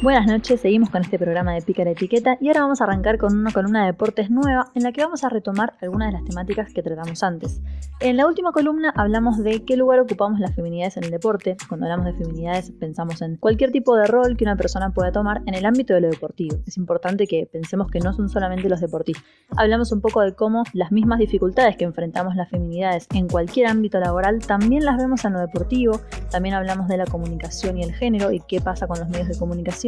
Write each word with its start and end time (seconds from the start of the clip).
Buenas 0.00 0.28
noches, 0.28 0.60
seguimos 0.60 0.90
con 0.90 1.02
este 1.02 1.18
programa 1.18 1.54
de 1.54 1.60
Pica 1.60 1.82
la 1.82 1.90
Etiqueta 1.90 2.38
y 2.40 2.46
ahora 2.46 2.60
vamos 2.60 2.80
a 2.80 2.84
arrancar 2.84 3.18
con 3.18 3.36
una 3.36 3.50
columna 3.50 3.80
de 3.80 3.86
deportes 3.86 4.30
nueva 4.30 4.70
en 4.76 4.84
la 4.84 4.92
que 4.92 5.02
vamos 5.02 5.24
a 5.24 5.28
retomar 5.28 5.74
algunas 5.82 6.12
de 6.12 6.12
las 6.12 6.24
temáticas 6.24 6.72
que 6.72 6.84
tratamos 6.84 7.24
antes. 7.24 7.60
En 7.98 8.16
la 8.16 8.28
última 8.28 8.52
columna 8.52 8.92
hablamos 8.94 9.42
de 9.42 9.64
qué 9.64 9.76
lugar 9.76 9.98
ocupamos 9.98 10.38
las 10.38 10.54
feminidades 10.54 10.96
en 10.98 11.02
el 11.02 11.10
deporte. 11.10 11.56
Cuando 11.68 11.86
hablamos 11.86 12.06
de 12.06 12.12
feminidades 12.12 12.70
pensamos 12.70 13.22
en 13.22 13.38
cualquier 13.38 13.72
tipo 13.72 13.96
de 13.96 14.06
rol 14.06 14.36
que 14.36 14.44
una 14.44 14.54
persona 14.54 14.90
pueda 14.90 15.10
tomar 15.10 15.42
en 15.46 15.54
el 15.54 15.66
ámbito 15.66 15.94
de 15.94 16.02
lo 16.02 16.08
deportivo. 16.08 16.58
Es 16.64 16.76
importante 16.76 17.26
que 17.26 17.48
pensemos 17.50 17.90
que 17.90 17.98
no 17.98 18.12
son 18.12 18.28
solamente 18.28 18.68
los 18.68 18.80
deportistas. 18.80 19.24
Hablamos 19.56 19.90
un 19.90 20.00
poco 20.00 20.20
de 20.20 20.32
cómo 20.32 20.62
las 20.74 20.92
mismas 20.92 21.18
dificultades 21.18 21.76
que 21.76 21.82
enfrentamos 21.82 22.36
las 22.36 22.48
feminidades 22.48 23.08
en 23.14 23.26
cualquier 23.26 23.66
ámbito 23.66 23.98
laboral 23.98 24.38
también 24.46 24.84
las 24.84 24.96
vemos 24.96 25.24
en 25.24 25.32
lo 25.32 25.40
deportivo. 25.40 26.00
También 26.30 26.54
hablamos 26.54 26.86
de 26.86 26.98
la 26.98 27.06
comunicación 27.06 27.78
y 27.78 27.82
el 27.82 27.92
género 27.92 28.30
y 28.30 28.38
qué 28.46 28.60
pasa 28.60 28.86
con 28.86 29.00
los 29.00 29.08
medios 29.08 29.26
de 29.26 29.36
comunicación 29.36 29.87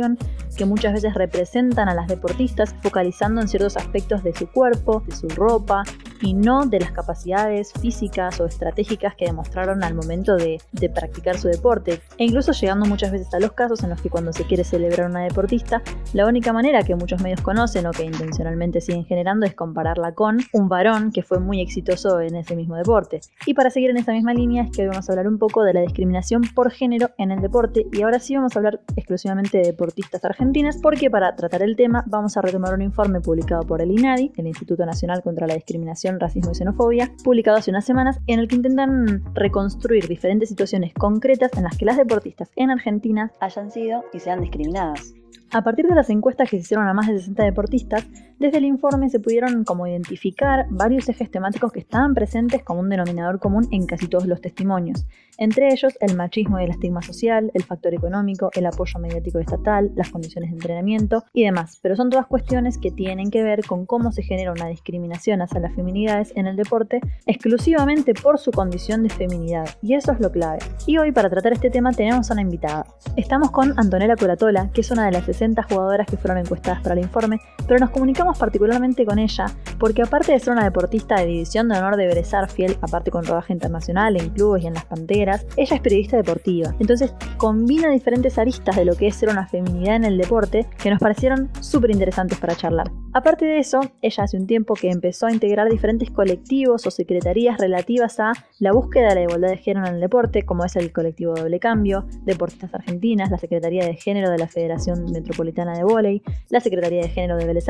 que 0.56 0.64
muchas 0.64 0.92
veces 0.92 1.14
representan 1.14 1.88
a 1.88 1.94
las 1.94 2.06
deportistas 2.06 2.74
focalizando 2.82 3.40
en 3.40 3.48
ciertos 3.48 3.76
aspectos 3.76 4.22
de 4.22 4.34
su 4.34 4.50
cuerpo, 4.50 5.02
de 5.06 5.16
su 5.16 5.28
ropa 5.28 5.82
y 6.20 6.34
no 6.34 6.66
de 6.66 6.80
las 6.80 6.92
capacidades 6.92 7.72
físicas 7.72 8.40
o 8.40 8.46
estratégicas 8.46 9.14
que 9.14 9.26
demostraron 9.26 9.82
al 9.82 9.94
momento 9.94 10.36
de, 10.36 10.60
practicar 10.94 11.38
su 11.38 11.48
deporte. 11.48 12.00
E 12.18 12.24
incluso 12.24 12.52
llegando 12.52 12.86
muchas 12.86 13.12
veces 13.12 13.32
a 13.34 13.38
los 13.38 13.52
casos 13.52 13.82
en 13.82 13.90
los 13.90 14.00
que 14.00 14.10
cuando 14.10 14.32
se 14.32 14.44
quiere 14.44 14.64
celebrar 14.64 15.08
una 15.08 15.22
deportista, 15.22 15.82
la 16.12 16.26
única 16.26 16.52
manera 16.52 16.82
que 16.82 16.94
muchos 16.94 17.22
medios 17.22 17.40
conocen 17.40 17.86
o 17.86 17.92
que 17.92 18.04
intencionalmente 18.04 18.80
siguen 18.80 19.04
generando 19.04 19.46
es 19.46 19.54
compararla 19.54 20.12
con 20.14 20.38
un 20.52 20.68
varón 20.68 21.12
que 21.12 21.22
fue 21.22 21.38
muy 21.38 21.60
exitoso 21.60 22.20
en 22.20 22.34
ese 22.34 22.56
mismo 22.56 22.76
deporte. 22.76 23.20
Y 23.46 23.54
para 23.54 23.70
seguir 23.70 23.90
en 23.90 23.98
esa 23.98 24.12
misma 24.12 24.34
línea 24.34 24.64
es 24.64 24.70
que 24.70 24.82
hoy 24.82 24.88
vamos 24.88 25.08
a 25.08 25.12
hablar 25.12 25.28
un 25.28 25.38
poco 25.38 25.62
de 25.62 25.74
la 25.74 25.80
discriminación 25.80 26.42
por 26.54 26.70
género 26.70 27.10
en 27.18 27.30
el 27.30 27.40
deporte 27.40 27.86
y 27.92 28.02
ahora 28.02 28.18
sí 28.18 28.34
vamos 28.34 28.56
a 28.56 28.58
hablar 28.58 28.80
exclusivamente 28.96 29.58
de 29.58 29.64
deportistas 29.64 30.24
argentinas 30.24 30.78
porque 30.82 31.10
para 31.10 31.34
tratar 31.36 31.62
el 31.62 31.76
tema 31.76 32.04
vamos 32.06 32.36
a 32.36 32.42
retomar 32.42 32.74
un 32.74 32.82
informe 32.82 33.20
publicado 33.20 33.62
por 33.62 33.80
el 33.80 33.90
INADI, 33.90 34.32
el 34.36 34.46
Instituto 34.46 34.84
Nacional 34.84 35.22
contra 35.22 35.46
la 35.46 35.54
Discriminación, 35.54 36.09
Racismo 36.18 36.52
y 36.52 36.54
Xenofobia, 36.54 37.12
publicado 37.22 37.58
hace 37.58 37.70
unas 37.70 37.84
semanas, 37.84 38.18
en 38.26 38.40
el 38.40 38.48
que 38.48 38.56
intentan 38.56 39.22
reconstruir 39.34 40.08
diferentes 40.08 40.48
situaciones 40.48 40.92
concretas 40.94 41.52
en 41.56 41.64
las 41.64 41.76
que 41.76 41.84
las 41.84 41.98
deportistas 41.98 42.50
en 42.56 42.70
Argentina 42.70 43.30
hayan 43.38 43.70
sido 43.70 44.02
y 44.12 44.18
sean 44.18 44.40
discriminadas. 44.40 45.14
A 45.52 45.62
partir 45.62 45.86
de 45.86 45.94
las 45.94 46.10
encuestas 46.10 46.48
que 46.48 46.56
se 46.56 46.62
hicieron 46.62 46.88
a 46.88 46.94
más 46.94 47.08
de 47.08 47.18
60 47.18 47.44
deportistas, 47.44 48.06
desde 48.40 48.56
el 48.56 48.64
informe 48.64 49.10
se 49.10 49.20
pudieron 49.20 49.64
como 49.64 49.86
identificar 49.86 50.66
varios 50.70 51.08
ejes 51.10 51.30
temáticos 51.30 51.72
que 51.72 51.80
estaban 51.80 52.14
presentes 52.14 52.62
como 52.62 52.80
un 52.80 52.88
denominador 52.88 53.38
común 53.38 53.68
en 53.70 53.86
casi 53.86 54.08
todos 54.08 54.26
los 54.26 54.40
testimonios, 54.40 55.06
entre 55.36 55.72
ellos 55.72 55.96
el 56.00 56.16
machismo 56.16 56.58
y 56.58 56.64
el 56.64 56.70
estigma 56.70 57.02
social, 57.02 57.50
el 57.52 57.62
factor 57.64 57.94
económico, 57.94 58.50
el 58.54 58.64
apoyo 58.64 58.98
mediático 58.98 59.38
estatal, 59.38 59.92
las 59.94 60.08
condiciones 60.08 60.50
de 60.50 60.56
entrenamiento 60.56 61.24
y 61.34 61.44
demás, 61.44 61.78
pero 61.82 61.96
son 61.96 62.08
todas 62.08 62.26
cuestiones 62.26 62.78
que 62.78 62.90
tienen 62.90 63.30
que 63.30 63.42
ver 63.42 63.64
con 63.64 63.84
cómo 63.84 64.10
se 64.10 64.22
genera 64.22 64.52
una 64.52 64.68
discriminación 64.68 65.42
hacia 65.42 65.60
las 65.60 65.74
feminidades 65.74 66.32
en 66.34 66.46
el 66.46 66.56
deporte 66.56 67.00
exclusivamente 67.26 68.14
por 68.14 68.38
su 68.38 68.52
condición 68.52 69.02
de 69.02 69.10
feminidad, 69.10 69.68
y 69.82 69.94
eso 69.94 70.12
es 70.12 70.20
lo 70.20 70.32
clave. 70.32 70.60
Y 70.86 70.96
hoy 70.96 71.12
para 71.12 71.28
tratar 71.28 71.52
este 71.52 71.68
tema 71.68 71.92
tenemos 71.92 72.30
a 72.30 72.32
una 72.32 72.42
invitada. 72.42 72.86
Estamos 73.16 73.50
con 73.50 73.78
Antonella 73.78 74.16
Curatola, 74.16 74.70
que 74.72 74.80
es 74.80 74.90
una 74.90 75.04
de 75.04 75.12
las 75.12 75.26
jugadoras 75.68 76.06
que 76.06 76.16
fueron 76.16 76.38
encuestadas 76.38 76.80
para 76.82 76.94
el 76.94 77.00
informe, 77.00 77.38
pero 77.66 77.78
nos 77.78 77.90
comunicamos 77.90 78.29
particularmente 78.38 79.04
con 79.04 79.18
ella 79.18 79.46
porque 79.78 80.02
aparte 80.02 80.32
de 80.32 80.38
ser 80.38 80.52
una 80.52 80.64
deportista 80.64 81.16
de 81.16 81.26
división 81.26 81.68
de 81.68 81.78
honor 81.78 81.96
de 81.96 82.06
Berezar 82.06 82.50
fiel, 82.50 82.76
aparte 82.82 83.10
con 83.10 83.24
rodaje 83.24 83.52
internacional 83.52 84.16
en 84.16 84.28
clubes 84.30 84.62
y 84.62 84.66
en 84.66 84.74
las 84.74 84.84
panteras, 84.84 85.46
ella 85.56 85.76
es 85.76 85.82
periodista 85.82 86.16
deportiva. 86.18 86.74
Entonces 86.78 87.14
combina 87.38 87.90
diferentes 87.90 88.38
aristas 88.38 88.76
de 88.76 88.84
lo 88.84 88.94
que 88.94 89.06
es 89.06 89.16
ser 89.16 89.30
una 89.30 89.46
feminidad 89.46 89.96
en 89.96 90.04
el 90.04 90.18
deporte 90.18 90.66
que 90.82 90.90
nos 90.90 91.00
parecieron 91.00 91.50
súper 91.60 91.90
interesantes 91.90 92.38
para 92.38 92.54
charlar. 92.54 92.90
Aparte 93.12 93.44
de 93.44 93.58
eso, 93.58 93.80
ella 94.02 94.24
hace 94.24 94.36
un 94.36 94.46
tiempo 94.46 94.74
que 94.74 94.90
empezó 94.90 95.26
a 95.26 95.32
integrar 95.32 95.68
diferentes 95.68 96.10
colectivos 96.10 96.86
o 96.86 96.90
secretarías 96.90 97.58
relativas 97.58 98.20
a 98.20 98.32
la 98.58 98.72
búsqueda 98.72 99.08
de 99.08 99.14
la 99.16 99.22
igualdad 99.22 99.48
de 99.48 99.56
género 99.56 99.88
en 99.88 99.94
el 99.94 100.00
deporte, 100.00 100.42
como 100.44 100.64
es 100.64 100.76
el 100.76 100.92
colectivo 100.92 101.34
Doble 101.34 101.58
Cambio, 101.58 102.06
Deportistas 102.22 102.72
Argentinas, 102.74 103.30
la 103.30 103.38
Secretaría 103.38 103.84
de 103.84 103.94
Género 103.94 104.30
de 104.30 104.38
la 104.38 104.46
Federación 104.46 105.10
Metropolitana 105.10 105.76
de 105.76 105.84
Voley, 105.84 106.22
la 106.50 106.60
Secretaría 106.60 107.02
de 107.02 107.08
Género 107.08 107.36
de 107.36 107.46
Vélez 107.46 107.68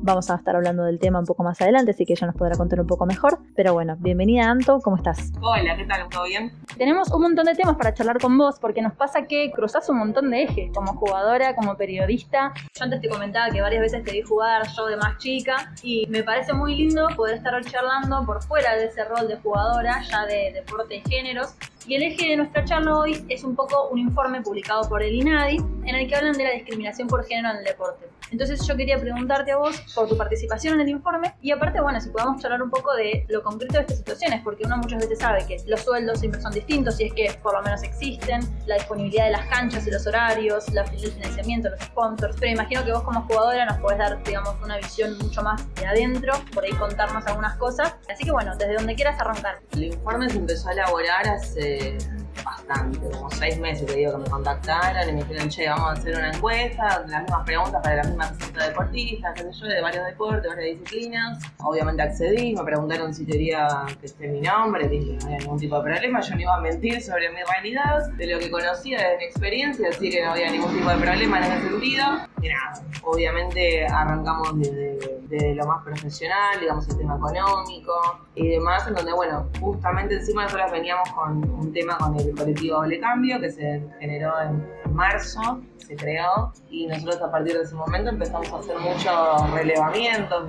Vamos 0.00 0.30
a 0.30 0.34
estar 0.34 0.54
hablando 0.54 0.84
del 0.84 0.98
tema 0.98 1.18
un 1.18 1.24
poco 1.24 1.42
más 1.42 1.60
adelante, 1.60 1.92
así 1.92 2.04
que 2.04 2.12
ella 2.12 2.26
nos 2.26 2.36
podrá 2.36 2.56
contar 2.56 2.80
un 2.80 2.86
poco 2.86 3.06
mejor. 3.06 3.38
Pero 3.56 3.72
bueno, 3.72 3.96
bienvenida 3.98 4.50
Anto, 4.50 4.80
¿cómo 4.80 4.96
estás? 4.96 5.32
Hola, 5.40 5.76
¿qué 5.76 5.84
tal? 5.84 6.08
¿Todo 6.10 6.24
bien? 6.24 6.52
Tenemos 6.76 7.10
un 7.10 7.22
montón 7.22 7.46
de 7.46 7.54
temas 7.54 7.76
para 7.76 7.94
charlar 7.94 8.18
con 8.18 8.36
vos, 8.36 8.58
porque 8.60 8.82
nos 8.82 8.92
pasa 8.94 9.26
que 9.26 9.50
cruzás 9.52 9.88
un 9.88 9.98
montón 9.98 10.30
de 10.30 10.42
ejes, 10.42 10.70
como 10.74 10.94
jugadora, 10.94 11.54
como 11.54 11.76
periodista. 11.76 12.52
Yo 12.74 12.84
antes 12.84 13.00
te 13.00 13.08
comentaba 13.08 13.50
que 13.50 13.60
varias 13.60 13.80
veces 13.80 14.04
te 14.04 14.12
vi 14.12 14.22
jugar 14.22 14.66
yo 14.76 14.86
de 14.86 14.96
más 14.96 15.18
chica, 15.18 15.72
y 15.82 16.06
me 16.08 16.22
parece 16.22 16.52
muy 16.52 16.74
lindo 16.74 17.08
poder 17.16 17.36
estar 17.36 17.54
hoy 17.54 17.64
charlando 17.64 18.24
por 18.26 18.42
fuera 18.42 18.74
de 18.76 18.86
ese 18.86 19.04
rol 19.04 19.28
de 19.28 19.36
jugadora, 19.36 20.02
ya 20.02 20.26
de 20.26 20.52
deporte 20.52 20.96
y 20.96 21.02
géneros, 21.08 21.54
y 21.86 21.96
el 21.96 22.02
eje 22.02 22.30
de 22.30 22.36
nuestra 22.36 22.64
charla 22.64 22.96
hoy 22.96 23.24
es 23.28 23.44
un 23.44 23.54
poco 23.54 23.88
un 23.88 23.98
informe 23.98 24.40
publicado 24.40 24.88
por 24.88 25.02
el 25.02 25.14
INADI 25.14 25.56
en 25.84 25.94
el 25.94 26.08
que 26.08 26.16
hablan 26.16 26.32
de 26.32 26.44
la 26.44 26.50
discriminación 26.50 27.08
por 27.08 27.24
género 27.24 27.50
en 27.50 27.58
el 27.58 27.64
deporte. 27.64 28.06
Entonces 28.30 28.66
yo 28.66 28.76
quería 28.76 28.98
preguntarte 28.98 29.52
a 29.52 29.56
vos 29.56 29.80
por 29.94 30.08
tu 30.08 30.16
participación 30.16 30.74
en 30.74 30.80
el 30.80 30.88
informe 30.88 31.34
y 31.40 31.50
aparte, 31.52 31.80
bueno, 31.80 32.00
si 32.00 32.10
podemos 32.10 32.40
charlar 32.40 32.62
un 32.62 32.70
poco 32.70 32.94
de 32.94 33.24
lo 33.28 33.42
concreto 33.42 33.74
de 33.74 33.80
estas 33.80 33.98
situaciones, 33.98 34.40
porque 34.42 34.64
uno 34.64 34.76
muchas 34.78 35.00
veces 35.00 35.18
sabe 35.18 35.46
que 35.46 35.56
los 35.66 35.80
sueldos 35.80 36.20
siempre 36.20 36.40
son 36.40 36.52
distintos, 36.52 36.96
si 36.96 37.04
es 37.04 37.12
que 37.12 37.38
por 37.42 37.54
lo 37.54 37.62
menos 37.62 37.82
existen, 37.82 38.40
la 38.66 38.76
disponibilidad 38.76 39.26
de 39.26 39.32
las 39.32 39.46
canchas 39.46 39.86
y 39.86 39.90
los 39.90 40.06
horarios, 40.06 40.72
la, 40.72 40.82
el 40.82 41.12
financiamiento, 41.12 41.70
los 41.70 41.80
sponsors, 41.80 42.36
pero 42.38 42.52
imagino 42.52 42.84
que 42.84 42.92
vos 42.92 43.02
como 43.02 43.22
jugadora 43.22 43.66
nos 43.66 43.78
podés 43.78 43.98
dar, 43.98 44.22
digamos, 44.24 44.54
una 44.62 44.76
visión 44.78 45.16
mucho 45.18 45.42
más 45.42 45.62
de 45.74 45.86
adentro, 45.86 46.32
por 46.52 46.64
ahí 46.64 46.72
contarnos 46.72 47.26
algunas 47.26 47.56
cosas. 47.56 47.94
Así 48.10 48.24
que 48.24 48.32
bueno, 48.32 48.56
desde 48.56 48.74
donde 48.74 48.94
quieras 48.94 49.20
arrancar. 49.20 49.60
El 49.72 49.84
informe 49.84 50.28
se 50.28 50.38
empezó 50.38 50.68
a 50.68 50.72
elaborar 50.72 51.28
hace 51.28 51.98
bastante, 52.42 52.98
como 53.10 53.30
seis 53.30 53.58
meses 53.58 53.86
que 53.90 53.96
digo 53.96 54.12
que 54.12 54.18
me 54.18 54.30
contactaron 54.30 55.08
y 55.08 55.12
me 55.12 55.22
dijeron, 55.22 55.48
che, 55.48 55.68
vamos 55.68 55.90
a 55.90 55.92
hacer 55.92 56.16
una 56.16 56.32
encuesta, 56.32 57.04
las 57.06 57.22
mismas 57.22 57.44
preguntas 57.44 57.82
para 57.82 57.96
las 57.96 58.08
mismas 58.08 58.36
60 58.38 58.68
deportistas, 58.68 59.34
qué 59.34 59.42
sé 59.42 59.52
yo, 59.60 59.66
de 59.66 59.80
varios 59.80 60.06
deportes, 60.06 60.50
varias 60.50 60.78
disciplinas. 60.78 61.38
Obviamente 61.58 62.02
accedí, 62.02 62.54
me 62.54 62.64
preguntaron 62.64 63.14
si 63.14 63.26
quería 63.26 63.68
que 64.00 64.06
esté 64.06 64.28
mi 64.28 64.40
nombre, 64.40 64.88
dije 64.88 65.18
no 65.20 65.26
había 65.26 65.38
ningún 65.38 65.58
tipo 65.58 65.76
de 65.76 65.82
problema, 65.82 66.20
yo 66.20 66.34
no 66.34 66.40
iba 66.40 66.54
a 66.54 66.60
mentir 66.60 67.02
sobre 67.02 67.30
mi 67.30 67.40
realidad, 67.42 68.08
de 68.16 68.26
lo 68.26 68.38
que 68.38 68.50
conocía, 68.50 68.98
de 69.10 69.18
mi 69.18 69.24
experiencia, 69.24 69.88
así 69.88 70.10
que 70.10 70.24
no 70.24 70.32
había 70.32 70.50
ningún 70.50 70.74
tipo 70.74 70.88
de 70.88 70.96
problema 70.96 71.38
en 71.38 71.52
ese 71.52 71.68
sentido. 71.68 72.04
Y 72.42 72.48
nada, 72.48 72.82
obviamente 73.02 73.86
arrancamos 73.86 74.58
desde, 74.58 74.98
desde 75.34 75.54
lo 75.54 75.66
más 75.66 75.82
profesional, 75.84 76.60
digamos 76.60 76.88
el 76.88 76.98
tema 76.98 77.16
económico 77.16 77.92
y 78.34 78.48
demás, 78.48 78.86
en 78.86 78.94
donde, 78.94 79.12
bueno, 79.12 79.48
justamente 79.60 80.14
encima 80.14 80.44
nosotros 80.44 80.70
veníamos 80.70 81.10
con 81.10 81.50
un 81.50 81.72
tema 81.72 81.98
con 81.98 82.18
el 82.18 82.34
colectivo 82.34 82.76
Doble 82.76 83.00
Cambio 83.00 83.40
que 83.40 83.50
se 83.50 83.84
generó 83.98 84.32
en 84.40 84.64
marzo, 84.94 85.62
se 85.86 85.96
creó 85.96 86.52
y 86.70 86.86
nosotros 86.86 87.20
a 87.22 87.30
partir 87.30 87.54
de 87.54 87.62
ese 87.62 87.74
momento 87.74 88.10
empezamos 88.10 88.50
a 88.52 88.58
hacer 88.58 88.78
muchos 88.78 89.50
relevamientos 89.52 90.48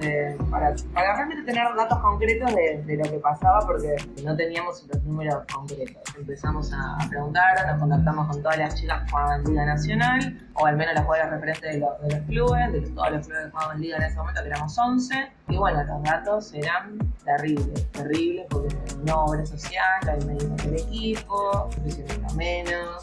para, 0.49 0.73
realmente 0.93 1.43
tener 1.43 1.63
datos 1.75 1.99
concretos 1.99 2.53
de, 2.55 2.97
lo 2.97 3.03
que 3.03 3.19
pasaba 3.19 3.59
porque 3.65 3.95
no 4.23 4.35
teníamos 4.35 4.85
los 4.87 5.03
números 5.03 5.43
concretos. 5.53 6.01
Empezamos 6.17 6.71
a, 6.73 6.97
preguntar, 7.09 7.67
nos 7.67 7.79
contactamos 7.79 8.27
con 8.27 8.41
todas 8.41 8.57
las 8.57 8.75
chicas 8.75 9.03
que 9.03 9.11
jugaban 9.11 9.41
en 9.41 9.47
Liga 9.47 9.65
Nacional 9.65 10.49
o 10.53 10.65
al 10.65 10.77
menos 10.77 10.95
las 10.95 11.05
jugadoras 11.05 11.31
referentes 11.31 11.73
de, 11.73 11.79
los, 11.79 12.21
clubes, 12.27 12.71
de 12.71 12.81
todos 12.91 13.11
los 13.11 13.27
clubes 13.27 13.45
que 13.45 13.51
jugaban 13.51 13.75
en 13.75 13.81
Liga 13.81 13.97
en 13.97 14.03
ese 14.03 14.17
momento, 14.17 14.41
que 14.41 14.47
éramos 14.47 14.77
11 14.77 15.31
y 15.49 15.57
bueno, 15.57 15.83
los 15.83 16.03
datos 16.03 16.53
eran 16.53 16.97
terribles, 17.23 17.91
terribles 17.91 18.45
porque 18.49 18.75
no 19.05 19.25
obra 19.25 19.45
social, 19.45 19.83
hay 20.07 20.25
medios 20.25 20.57
del 20.57 20.75
equipo, 20.75 21.69
menos, 22.35 23.01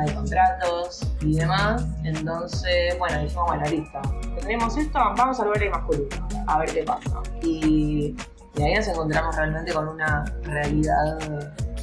hay 0.00 0.14
contratos 0.14 1.06
y 1.20 1.36
demás. 1.36 1.86
Entonces, 2.04 2.98
bueno, 2.98 3.20
dijimos, 3.20 3.46
bueno, 3.46 3.64
listo. 3.68 4.00
Tenemos 4.40 4.76
esto, 4.76 4.98
vamos 4.98 5.38
al 5.40 5.62
y 5.62 5.68
masculino, 5.68 6.28
a 6.46 6.58
ver 6.58 6.72
qué 6.72 6.82
pasa. 6.82 7.22
Y 7.42 8.16
ahí 8.56 8.74
nos 8.74 8.88
encontramos 8.88 9.36
realmente 9.36 9.72
con 9.72 9.88
una 9.88 10.24
realidad 10.42 11.18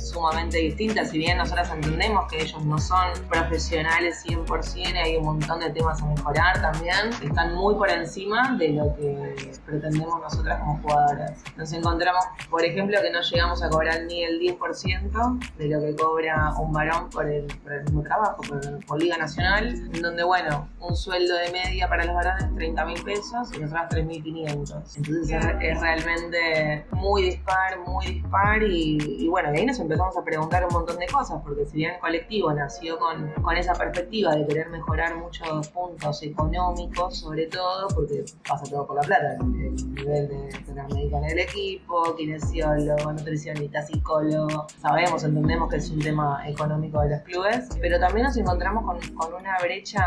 sumamente 0.10 0.58
distintas. 0.58 1.12
Si 1.12 1.18
bien 1.18 1.38
nosotras 1.38 1.72
entendemos 1.72 2.28
que 2.30 2.42
ellos 2.42 2.64
no 2.64 2.78
son 2.78 3.12
profesionales 3.30 4.26
100%, 4.26 4.96
hay 4.96 5.18
un 5.18 5.26
montón 5.26 5.60
de 5.60 5.70
temas 5.70 6.02
a 6.02 6.06
mejorar 6.06 6.62
también, 6.62 7.10
están 7.22 7.56
muy 7.56 7.76
por 7.76 7.90
encima 7.90 8.56
de 8.58 8.70
lo 8.70 8.96
que 8.96 9.52
pretendemos 9.66 10.20
nosotras 10.22 10.60
como 10.60 10.80
jugadoras. 10.82 11.44
Nos 11.58 11.72
encontramos, 11.74 12.24
por 12.50 12.64
ejemplo, 12.66 12.98
que 13.02 13.12
no 13.12 13.22
llegamos 13.22 13.64
a 13.64 13.70
cobrar 13.70 14.04
ni 14.04 14.24
el 14.24 14.40
10% 14.40 15.56
de 15.58 15.68
lo 15.68 15.82
que 15.82 15.96
cobra 15.96 16.54
un 16.60 16.74
varón 16.74 17.10
por 17.10 17.30
el, 17.30 17.46
mismo 17.86 18.02
trabajo, 18.04 18.42
por, 18.88 19.00
Liga 19.00 19.18
Nacional, 19.18 19.90
donde, 20.02 20.24
bueno, 20.24 20.68
un 20.82 20.94
sueldo 20.94 21.36
de 21.36 21.52
media 21.52 21.88
para 21.88 22.04
los 22.04 22.16
varones 22.16 22.54
30 22.56 22.86
mil 22.86 23.02
pesos 23.04 23.50
y 23.56 23.60
nosotras 23.60 23.90
3.500. 23.92 24.98
Entonces 24.98 25.46
es, 25.62 25.80
realmente 25.80 26.86
muy 26.92 27.24
dispar, 27.24 27.80
muy 27.88 28.06
dispar 28.08 28.62
y, 28.64 28.98
y 29.02 29.28
bueno, 29.30 29.52
de 29.52 29.60
ahí 29.60 29.66
nos 29.66 29.80
empezó 29.80 29.99
empezamos 30.00 30.18
a 30.18 30.24
preguntar 30.24 30.66
un 30.66 30.74
montón 30.74 30.98
de 30.98 31.08
cosas, 31.08 31.42
porque 31.44 31.66
si 31.66 31.78
bien 31.78 31.94
el 31.96 32.00
colectivo 32.00 32.54
nació 32.54 32.98
con, 32.98 33.32
con 33.42 33.58
esa 33.58 33.74
perspectiva 33.74 34.34
de 34.34 34.48
querer 34.48 34.70
mejorar 34.70 35.18
muchos 35.18 35.68
puntos 35.70 36.24
económicos, 36.24 37.20
sobre 37.20 37.48
todo, 37.48 37.88
porque 37.90 38.24
pasa 38.48 38.64
todo 38.70 38.88
por 38.88 38.96
la 38.96 39.02
plata, 39.02 39.34
el, 39.34 39.94
nivel 39.94 40.28
de 40.30 40.58
tener 40.66 40.86
médico 40.94 41.18
en 41.18 41.24
el 41.26 41.40
equipo, 41.40 42.16
kinesiólogo, 42.16 43.12
nutricionista, 43.12 43.82
psicólogo, 43.82 44.68
sabemos, 44.82 45.24
entendemos 45.24 45.70
que 45.70 45.78
es 45.78 45.90
un 45.90 46.00
tema 46.00 46.48
económico 46.48 47.02
de 47.02 47.10
los 47.10 47.22
clubes, 47.22 47.68
pero 47.82 48.00
también 48.00 48.28
nos 48.28 48.38
encontramos 48.38 48.86
con, 48.86 49.16
con 49.16 49.34
una 49.34 49.58
brecha 49.60 50.06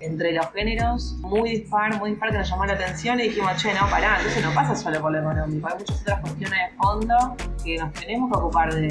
entre 0.00 0.32
los 0.32 0.50
géneros 0.50 1.16
muy 1.20 1.50
dispar, 1.50 1.96
muy 1.98 2.10
dispar 2.10 2.32
que 2.32 2.38
nos 2.38 2.50
llamó 2.50 2.66
la 2.66 2.72
atención 2.72 3.20
y 3.20 3.24
dijimos, 3.24 3.56
che, 3.56 3.72
no, 3.74 3.88
pará, 3.88 4.16
entonces 4.18 4.44
no 4.44 4.52
pasa 4.54 4.74
solo 4.74 5.00
por 5.00 5.12
lo 5.12 5.20
económico, 5.20 5.68
hay 5.68 5.78
muchas 5.78 6.00
otras 6.00 6.20
cuestiones 6.20 6.58
de 6.58 6.76
fondo 6.76 7.36
que 7.62 7.76
nos 7.76 7.92
tenemos 7.92 8.30
que 8.32 8.38
ocupar 8.38 8.74
de, 8.74 8.88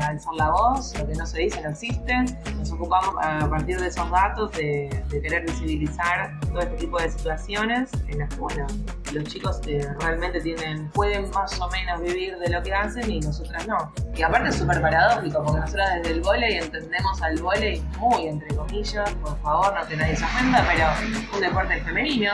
alzar 0.00 0.34
la 0.34 0.50
voz, 0.50 0.98
lo 0.98 1.06
que 1.06 1.14
no 1.14 1.26
se 1.26 1.38
dice 1.40 1.60
no 1.62 1.70
existe, 1.70 2.24
nos 2.56 2.72
ocupamos 2.72 3.14
a 3.20 3.48
partir 3.48 3.78
de 3.80 3.88
esos 3.88 4.10
datos 4.10 4.52
de, 4.52 4.90
querer 5.10 5.44
visibilizar 5.44 6.38
todo 6.40 6.60
este 6.60 6.76
tipo 6.76 7.00
de 7.00 7.10
situaciones 7.10 7.90
en 8.08 8.18
las 8.18 8.28
que, 8.28 8.36
bueno, 8.36 8.66
los 9.12 9.24
chicos 9.24 9.60
eh, 9.66 9.86
realmente 10.00 10.40
tienen, 10.40 10.88
pueden 10.90 11.30
más 11.30 11.58
o 11.60 11.68
menos 11.70 12.00
vivir 12.00 12.36
de 12.38 12.50
lo 12.50 12.62
que 12.62 12.74
hacen 12.74 13.10
y 13.10 13.20
nosotras 13.20 13.66
no. 13.66 13.92
Y 14.16 14.22
aparte 14.22 14.48
es 14.48 14.56
súper 14.56 14.80
paradójico, 14.80 15.42
porque 15.44 15.60
nosotras 15.60 15.94
desde 15.96 16.14
el 16.14 16.20
volei 16.20 16.58
entendemos 16.58 17.22
al 17.22 17.40
volei 17.40 17.82
muy 17.98 18.26
entre 18.26 18.54
comillas, 18.54 19.10
por 19.22 19.38
favor, 19.40 19.72
no 19.74 19.86
que 19.86 19.96
nadie 19.96 20.16
se 20.16 20.24
ofenda, 20.24 20.66
pero 20.68 21.34
un 21.34 21.40
deporte 21.40 21.80
femenino 21.82 22.32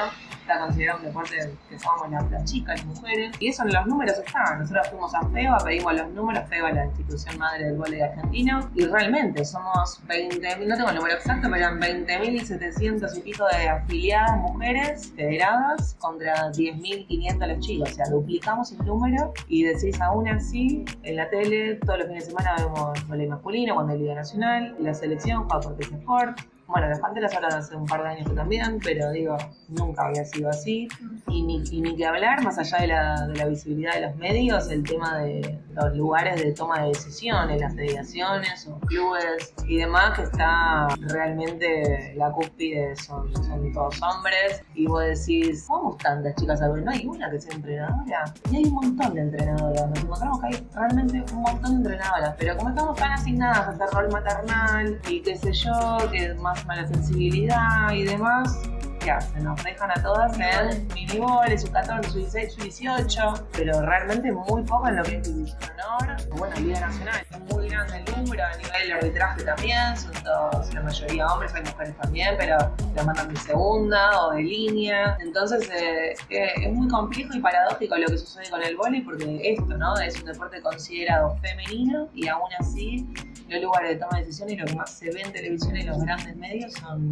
está 0.50 0.64
considerado 0.64 0.98
un 0.98 1.04
deporte 1.04 1.54
que 1.68 1.78
somos 1.78 2.10
las, 2.10 2.44
chicas, 2.44 2.76
las 2.78 2.86
mujeres, 2.86 3.36
y 3.38 3.48
eso 3.48 3.62
en 3.62 3.72
los 3.72 3.86
números 3.86 4.18
está. 4.18 4.56
Nosotros 4.56 4.88
fuimos 4.88 5.14
a 5.14 5.22
FEBA, 5.28 5.58
pedimos 5.58 5.94
los 5.94 6.10
números, 6.10 6.48
FEBA 6.48 6.72
la 6.72 6.86
institución 6.86 7.38
madre 7.38 7.66
del 7.66 7.76
voleibol 7.76 8.08
argentino, 8.08 8.70
y 8.74 8.84
realmente 8.86 9.44
somos 9.44 10.02
20.000, 10.08 10.66
no 10.66 10.76
tengo 10.76 10.88
el 10.90 10.96
número 10.96 11.14
exacto, 11.14 11.48
pero 11.50 11.56
eran 11.56 11.80
20.700 11.80 13.16
y 13.16 13.20
pico 13.20 13.46
de 13.46 13.68
afiliadas 13.68 14.38
mujeres 14.38 15.12
federadas 15.14 15.94
contra 16.00 16.50
10.500 16.50 17.46
los 17.46 17.60
chicos, 17.60 17.90
o 17.90 17.94
sea, 17.94 18.06
duplicamos 18.10 18.72
el 18.72 18.78
número 18.78 19.32
y 19.48 19.62
decís 19.62 20.00
aún 20.00 20.28
así, 20.28 20.84
en 21.02 21.16
la 21.16 21.28
tele 21.30 21.76
todos 21.76 21.98
los 22.00 22.08
fines 22.08 22.24
de 22.24 22.30
semana 22.30 22.56
vemos 22.58 23.06
voleibol 23.06 23.36
masculino, 23.36 23.74
cuando 23.74 23.92
hay 23.92 24.00
Liga 24.00 24.14
Nacional, 24.14 24.74
la 24.80 24.94
selección 24.94 25.48
juega 25.48 25.60
por 25.60 25.80
Sport, 25.80 26.40
bueno, 26.70 26.88
las 26.88 27.00
Panteras 27.00 27.34
ahora 27.34 27.48
hace 27.48 27.74
un 27.74 27.84
par 27.84 28.02
de 28.02 28.08
años 28.10 28.34
también, 28.34 28.78
pero 28.82 29.10
digo, 29.10 29.36
nunca 29.68 30.06
había 30.06 30.24
sido 30.24 30.48
así. 30.48 30.88
Y 31.28 31.42
ni, 31.42 31.58
ni 31.58 31.96
que 31.96 32.06
hablar, 32.06 32.42
más 32.44 32.58
allá 32.58 32.78
de 32.78 32.86
la, 32.86 33.26
de 33.26 33.36
la, 33.36 33.46
visibilidad 33.46 33.94
de 33.94 34.02
los 34.02 34.16
medios, 34.16 34.70
el 34.70 34.84
tema 34.84 35.18
de 35.18 35.58
los 35.74 35.96
lugares 35.96 36.40
de 36.40 36.52
toma 36.52 36.82
de 36.82 36.88
decisiones, 36.88 37.60
las 37.60 37.74
federaciones 37.74 38.68
o 38.68 38.78
clubes 38.80 39.52
y 39.66 39.78
demás, 39.78 40.16
que 40.16 40.22
está 40.22 40.88
realmente 41.00 42.14
la 42.16 42.30
cúspide, 42.30 42.94
son, 42.96 43.32
son 43.44 43.72
todos 43.72 44.00
hombres. 44.02 44.62
Y 44.74 44.86
vos 44.86 45.02
decís, 45.02 45.64
¿cómo 45.66 45.96
tantas 45.96 46.36
chicas 46.36 46.60
ver? 46.60 46.84
No 46.84 46.90
hay 46.90 47.06
una 47.06 47.30
que 47.30 47.40
sea 47.40 47.54
entrenadora. 47.54 48.24
Y 48.50 48.56
hay 48.56 48.64
un 48.64 48.74
montón 48.74 49.14
de 49.14 49.20
entrenadoras. 49.22 49.88
Nos 49.88 49.98
encontramos 49.98 50.40
que 50.40 50.46
hay 50.46 50.68
realmente 50.74 51.34
un 51.34 51.42
montón 51.42 51.82
de 51.82 51.90
entrenadoras. 51.90 52.34
Pero 52.38 52.56
como 52.56 52.68
estamos 52.70 52.96
tan 52.96 53.12
asignadas 53.12 53.58
a 53.58 53.70
hacer 53.70 53.88
rol 53.92 54.10
maternal 54.12 55.00
y 55.08 55.20
qué 55.20 55.36
sé 55.36 55.52
yo, 55.52 55.98
que 56.12 56.34
más 56.34 56.59
mala 56.66 56.86
sensibilidad 56.86 57.92
y 57.92 58.04
demás, 58.04 58.58
¿qué 59.00 59.10
hacen? 59.10 59.44
Nos 59.44 59.62
dejan 59.64 59.90
a 59.90 60.02
todas 60.02 60.38
en 60.38 60.86
miniboles, 60.94 61.62
su 61.62 61.72
14, 61.72 62.10
su 62.10 62.18
16, 62.18 62.52
su 62.52 62.62
18, 62.62 63.48
pero 63.52 63.82
realmente 63.82 64.30
muy 64.30 64.62
poco 64.62 64.88
en 64.88 64.96
lo 64.96 65.02
que 65.02 65.16
es 65.16 65.34
división 65.34 65.58
honor. 65.88 66.16
Bueno, 66.36 66.54
Liga 66.56 66.80
Nacional 66.80 67.26
es 67.30 67.40
muy 67.52 67.68
grande 67.68 68.04
el 68.06 68.16
número, 68.16 68.44
a 68.44 68.56
nivel 68.56 68.86
de 68.86 68.92
arbitraje 68.92 69.42
también, 69.42 69.96
son 69.96 70.12
todos, 70.22 70.72
la 70.74 70.82
mayoría 70.82 71.26
hombres, 71.26 71.54
hay 71.54 71.62
mujeres 71.62 71.96
también, 71.96 72.34
pero 72.38 72.58
la 72.94 73.02
mandan 73.02 73.32
de 73.32 73.40
segunda 73.40 74.26
o 74.26 74.32
de 74.32 74.42
línea. 74.42 75.16
Entonces 75.20 75.68
eh, 75.70 76.14
eh, 76.28 76.52
es 76.62 76.72
muy 76.72 76.88
complejo 76.88 77.34
y 77.34 77.40
paradójico 77.40 77.96
lo 77.96 78.06
que 78.06 78.18
sucede 78.18 78.50
con 78.50 78.62
el 78.62 78.76
vóley 78.76 79.00
porque 79.02 79.40
esto, 79.42 79.76
¿no? 79.76 79.98
Es 79.98 80.18
un 80.20 80.26
deporte 80.26 80.60
considerado 80.60 81.36
femenino 81.42 82.08
y 82.14 82.28
aún 82.28 82.50
así 82.58 83.08
los 83.50 83.62
lugares 83.62 83.90
de 83.90 83.96
toma 83.96 84.18
de 84.18 84.24
decisiones 84.24 84.54
y 84.54 84.56
lo 84.58 84.66
que 84.66 84.74
más 84.74 84.90
se 84.98 85.10
ve 85.10 85.20
en 85.22 85.32
televisión 85.32 85.76
y 85.76 85.82
los 85.82 85.98
grandes 85.98 86.36
medios 86.36 86.72
son, 86.74 87.10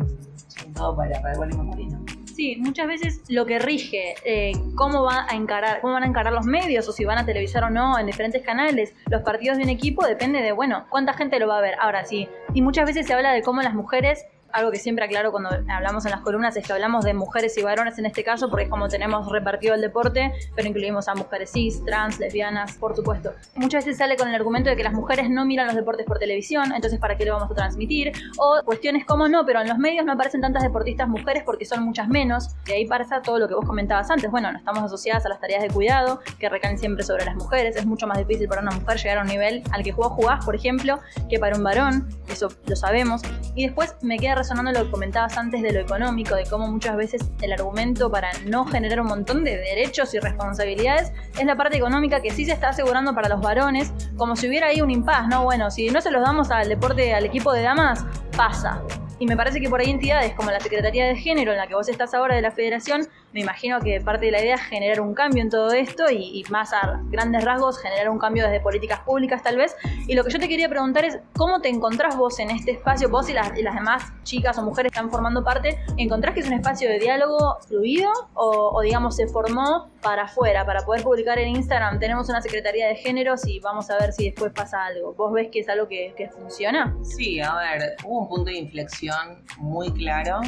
son 0.48 0.72
todo 0.74 0.96
para, 0.96 1.20
para 1.20 1.32
el 1.32 1.38
vóley 1.38 1.56
masculino. 1.56 2.04
Sí, 2.38 2.56
muchas 2.60 2.86
veces 2.86 3.22
lo 3.28 3.46
que 3.46 3.58
rige 3.58 4.14
eh, 4.24 4.52
cómo 4.76 5.02
va 5.02 5.26
a 5.28 5.34
encarar, 5.34 5.80
cómo 5.80 5.94
van 5.94 6.04
a 6.04 6.06
encarar 6.06 6.32
los 6.32 6.46
medios 6.46 6.88
o 6.88 6.92
si 6.92 7.04
van 7.04 7.18
a 7.18 7.26
televisar 7.26 7.64
o 7.64 7.70
no 7.70 7.98
en 7.98 8.06
diferentes 8.06 8.44
canales 8.44 8.94
los 9.10 9.22
partidos 9.22 9.58
de 9.58 9.64
un 9.64 9.70
equipo 9.70 10.06
depende 10.06 10.40
de 10.40 10.52
bueno 10.52 10.86
cuánta 10.88 11.14
gente 11.14 11.40
lo 11.40 11.48
va 11.48 11.58
a 11.58 11.60
ver. 11.60 11.74
Ahora 11.80 12.04
sí, 12.04 12.28
y 12.54 12.62
muchas 12.62 12.86
veces 12.86 13.08
se 13.08 13.12
habla 13.12 13.32
de 13.32 13.42
cómo 13.42 13.60
las 13.62 13.74
mujeres 13.74 14.24
algo 14.52 14.70
que 14.70 14.78
siempre 14.78 15.04
aclaro 15.04 15.30
cuando 15.30 15.50
hablamos 15.68 16.04
en 16.04 16.10
las 16.10 16.20
columnas 16.20 16.56
es 16.56 16.66
que 16.66 16.72
hablamos 16.72 17.04
de 17.04 17.14
mujeres 17.14 17.56
y 17.58 17.62
varones 17.62 17.98
en 17.98 18.06
este 18.06 18.24
caso, 18.24 18.48
porque 18.48 18.64
es 18.64 18.70
como 18.70 18.88
tenemos 18.88 19.30
repartido 19.30 19.74
el 19.74 19.80
deporte, 19.80 20.32
pero 20.54 20.68
incluimos 20.68 21.08
a 21.08 21.14
mujeres 21.14 21.50
cis, 21.52 21.84
trans, 21.84 22.18
lesbianas, 22.18 22.76
por 22.76 22.96
supuesto. 22.96 23.32
Muchas 23.54 23.84
veces 23.84 23.98
sale 23.98 24.16
con 24.16 24.28
el 24.28 24.34
argumento 24.34 24.70
de 24.70 24.76
que 24.76 24.84
las 24.84 24.92
mujeres 24.92 25.30
no 25.30 25.44
miran 25.44 25.66
los 25.66 25.76
deportes 25.76 26.06
por 26.06 26.18
televisión, 26.18 26.72
entonces 26.74 26.98
¿para 26.98 27.16
qué 27.16 27.24
lo 27.24 27.34
vamos 27.34 27.50
a 27.50 27.54
transmitir? 27.54 28.12
O 28.38 28.60
cuestiones 28.64 29.04
como 29.04 29.28
no, 29.28 29.44
pero 29.44 29.60
en 29.60 29.68
los 29.68 29.78
medios 29.78 30.04
no 30.04 30.12
aparecen 30.12 30.40
tantas 30.40 30.62
deportistas 30.62 31.08
mujeres 31.08 31.42
porque 31.44 31.64
son 31.64 31.82
muchas 31.82 32.08
menos, 32.08 32.50
y 32.66 32.72
ahí 32.72 32.86
pasa 32.86 33.22
todo 33.22 33.38
lo 33.38 33.48
que 33.48 33.54
vos 33.54 33.64
comentabas 33.64 34.10
antes. 34.10 34.30
Bueno, 34.30 34.52
no 34.52 34.58
estamos 34.58 34.82
asociadas 34.84 35.24
a 35.26 35.28
las 35.28 35.40
tareas 35.40 35.62
de 35.62 35.68
cuidado 35.68 36.20
que 36.38 36.48
recaen 36.48 36.78
siempre 36.78 37.04
sobre 37.04 37.24
las 37.24 37.36
mujeres, 37.36 37.76
es 37.76 37.86
mucho 37.86 38.06
más 38.06 38.18
difícil 38.18 38.48
para 38.48 38.62
una 38.62 38.72
mujer 38.72 38.98
llegar 38.98 39.18
a 39.18 39.22
un 39.22 39.28
nivel 39.28 39.62
al 39.70 39.82
que 39.82 39.92
jugó 39.92 40.10
jugás, 40.10 40.44
por 40.44 40.54
ejemplo, 40.54 40.98
que 41.28 41.38
para 41.38 41.56
un 41.56 41.62
varón, 41.62 42.08
eso 42.28 42.48
lo 42.66 42.76
sabemos. 42.76 43.22
Y 43.54 43.66
después 43.66 43.96
me 44.02 44.18
queda 44.18 44.34
resonando 44.38 44.72
lo 44.72 44.84
que 44.84 44.90
comentabas 44.90 45.36
antes 45.36 45.60
de 45.62 45.72
lo 45.72 45.80
económico, 45.80 46.34
de 46.34 46.44
cómo 46.44 46.66
muchas 46.68 46.96
veces 46.96 47.30
el 47.42 47.52
argumento 47.52 48.10
para 48.10 48.30
no 48.46 48.64
generar 48.64 49.00
un 49.00 49.08
montón 49.08 49.44
de 49.44 49.56
derechos 49.56 50.14
y 50.14 50.18
responsabilidades 50.18 51.12
es 51.38 51.44
la 51.44 51.56
parte 51.56 51.76
económica 51.76 52.20
que 52.20 52.30
sí 52.30 52.44
se 52.44 52.52
está 52.52 52.70
asegurando 52.70 53.14
para 53.14 53.28
los 53.28 53.40
varones, 53.40 53.92
como 54.16 54.36
si 54.36 54.48
hubiera 54.48 54.68
ahí 54.68 54.80
un 54.80 54.90
impas, 54.90 55.28
¿no? 55.28 55.44
Bueno, 55.44 55.70
si 55.70 55.90
no 55.90 56.00
se 56.00 56.10
los 56.10 56.22
damos 56.22 56.50
al 56.50 56.68
deporte, 56.68 57.12
al 57.14 57.24
equipo 57.24 57.52
de 57.52 57.62
damas, 57.62 58.06
pasa. 58.36 58.80
Y 59.20 59.26
me 59.26 59.36
parece 59.36 59.60
que 59.60 59.68
por 59.68 59.80
ahí 59.80 59.90
entidades 59.90 60.32
como 60.34 60.50
la 60.50 60.60
Secretaría 60.60 61.06
de 61.06 61.16
Género, 61.16 61.50
en 61.50 61.58
la 61.58 61.66
que 61.66 61.74
vos 61.74 61.88
estás 61.88 62.14
ahora 62.14 62.36
de 62.36 62.42
la 62.42 62.52
Federación, 62.52 63.08
me 63.32 63.40
imagino 63.40 63.78
que 63.80 64.00
parte 64.00 64.26
de 64.26 64.32
la 64.32 64.40
idea 64.40 64.54
es 64.54 64.62
generar 64.62 65.00
un 65.00 65.14
cambio 65.14 65.42
en 65.42 65.50
todo 65.50 65.72
esto 65.72 66.10
y, 66.10 66.42
más 66.50 66.72
a 66.72 67.00
grandes 67.10 67.44
rasgos 67.44 67.78
generar 67.78 68.08
un 68.08 68.18
cambio 68.18 68.44
desde 68.44 68.60
políticas 68.60 69.00
públicas 69.00 69.42
tal 69.42 69.56
vez. 69.56 69.76
Y 70.06 70.14
lo 70.14 70.24
que 70.24 70.30
yo 70.30 70.38
te 70.38 70.48
quería 70.48 70.68
preguntar 70.68 71.04
es, 71.04 71.18
¿cómo 71.36 71.60
te 71.60 71.68
encontrás 71.68 72.16
vos 72.16 72.38
en 72.38 72.50
este 72.50 72.70
espacio, 72.70 73.10
vos 73.10 73.28
y 73.28 73.34
las, 73.34 73.54
demás 73.54 74.02
chicas 74.22 74.56
o 74.58 74.62
mujeres 74.62 74.90
que 74.90 74.98
están 74.98 75.10
formando 75.10 75.44
parte? 75.44 75.78
¿Encontrás 75.98 76.34
que 76.34 76.40
es 76.40 76.46
un 76.46 76.54
espacio 76.54 76.88
de 76.88 76.98
diálogo 76.98 77.58
fluido 77.66 78.10
o, 78.34 78.80
digamos 78.80 79.16
se 79.16 79.26
formó 79.26 79.90
para 80.00 80.22
afuera, 80.22 80.64
para 80.64 80.80
poder 80.80 81.02
publicar 81.02 81.38
en 81.38 81.48
Instagram? 81.48 81.98
Tenemos 81.98 82.28
una 82.30 82.40
Secretaría 82.40 82.88
de 82.88 82.96
Géneros 82.96 83.46
y 83.46 83.60
vamos 83.60 83.90
a 83.90 83.98
ver 83.98 84.12
si 84.12 84.30
después 84.30 84.52
pasa 84.52 84.86
algo. 84.86 85.12
¿Vos 85.14 85.32
ves 85.32 85.48
que 85.52 85.60
es 85.60 85.68
algo 85.68 85.86
que, 85.86 86.14
que 86.16 86.30
funciona? 86.30 86.96
Sí, 87.02 87.40
a 87.40 87.54
ver, 87.56 87.96
hubo 88.04 88.20
un 88.20 88.28
punto 88.28 88.50
de 88.50 88.56
inflexión 88.56 89.44
muy 89.58 89.92
claro 89.92 90.40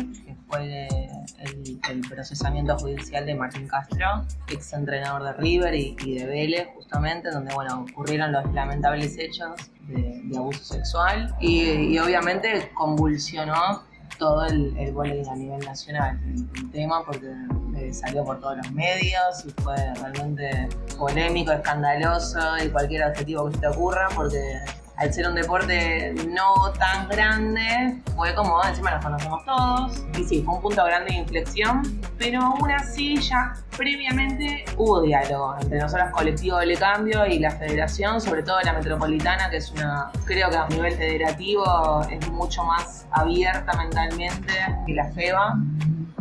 fue 0.50 0.88
el, 1.88 2.00
procesamiento 2.08 2.76
judicial 2.78 3.24
de 3.26 3.34
Martín 3.34 3.66
Castro, 3.68 4.24
ex 4.48 4.72
entrenador 4.72 5.22
de 5.22 5.32
River 5.34 5.74
y, 5.74 6.18
de 6.18 6.26
Vélez, 6.26 6.68
justamente, 6.74 7.30
donde 7.30 7.54
bueno, 7.54 7.86
ocurrieron 7.90 8.32
los 8.32 8.52
lamentables 8.52 9.16
hechos 9.18 9.50
de, 9.86 10.36
abuso 10.36 10.62
sexual. 10.62 11.34
Y, 11.40 11.98
obviamente 11.98 12.70
convulsionó 12.74 13.82
todo 14.18 14.44
el, 14.46 14.76
el 14.76 15.28
a 15.28 15.34
nivel 15.34 15.60
nacional. 15.60 16.20
El, 16.24 16.70
tema 16.70 17.04
porque 17.04 17.32
eh, 17.76 17.92
salió 17.92 18.24
por 18.24 18.40
todos 18.40 18.58
los 18.58 18.72
medios 18.72 19.44
y 19.46 19.62
fue 19.62 19.76
realmente 19.94 20.68
polémico, 20.98 21.52
escandaloso 21.52 22.40
y 22.64 22.68
cualquier 22.68 23.04
adjetivo 23.04 23.48
que 23.48 23.54
se 23.54 23.60
te 23.60 23.68
ocurra 23.68 24.08
porque 24.14 24.40
al 25.00 25.12
ser 25.14 25.26
un 25.26 25.34
deporte 25.34 26.14
no 26.28 26.72
tan 26.78 27.08
grande, 27.08 27.96
fue 28.14 28.34
como 28.34 28.62
encima 28.62 28.90
nos 28.90 29.04
conocemos 29.04 29.44
todos. 29.46 30.04
Y 30.18 30.24
sí, 30.24 30.42
fue 30.42 30.54
un 30.54 30.60
punto 30.60 30.84
grande 30.84 31.12
de 31.12 31.18
inflexión, 31.20 32.00
pero 32.18 32.42
aún 32.42 32.70
así 32.70 33.16
ya 33.16 33.54
previamente 33.76 34.66
hubo 34.76 35.00
diálogo 35.00 35.56
entre 35.58 35.78
nosotros, 35.78 36.10
colectivo 36.10 36.58
del 36.58 36.78
cambio 36.78 37.24
y 37.26 37.38
la 37.38 37.50
federación, 37.50 38.20
sobre 38.20 38.42
todo 38.42 38.60
la 38.62 38.74
metropolitana, 38.74 39.48
que 39.48 39.56
es 39.56 39.70
una, 39.70 40.10
creo 40.26 40.50
que 40.50 40.56
a 40.56 40.68
nivel 40.68 40.92
federativo 40.92 42.02
es 42.10 42.30
mucho 42.30 42.62
más 42.64 43.06
abierta 43.10 43.72
mentalmente 43.78 44.52
que 44.86 44.94
la 44.94 45.10
FEBA 45.12 45.56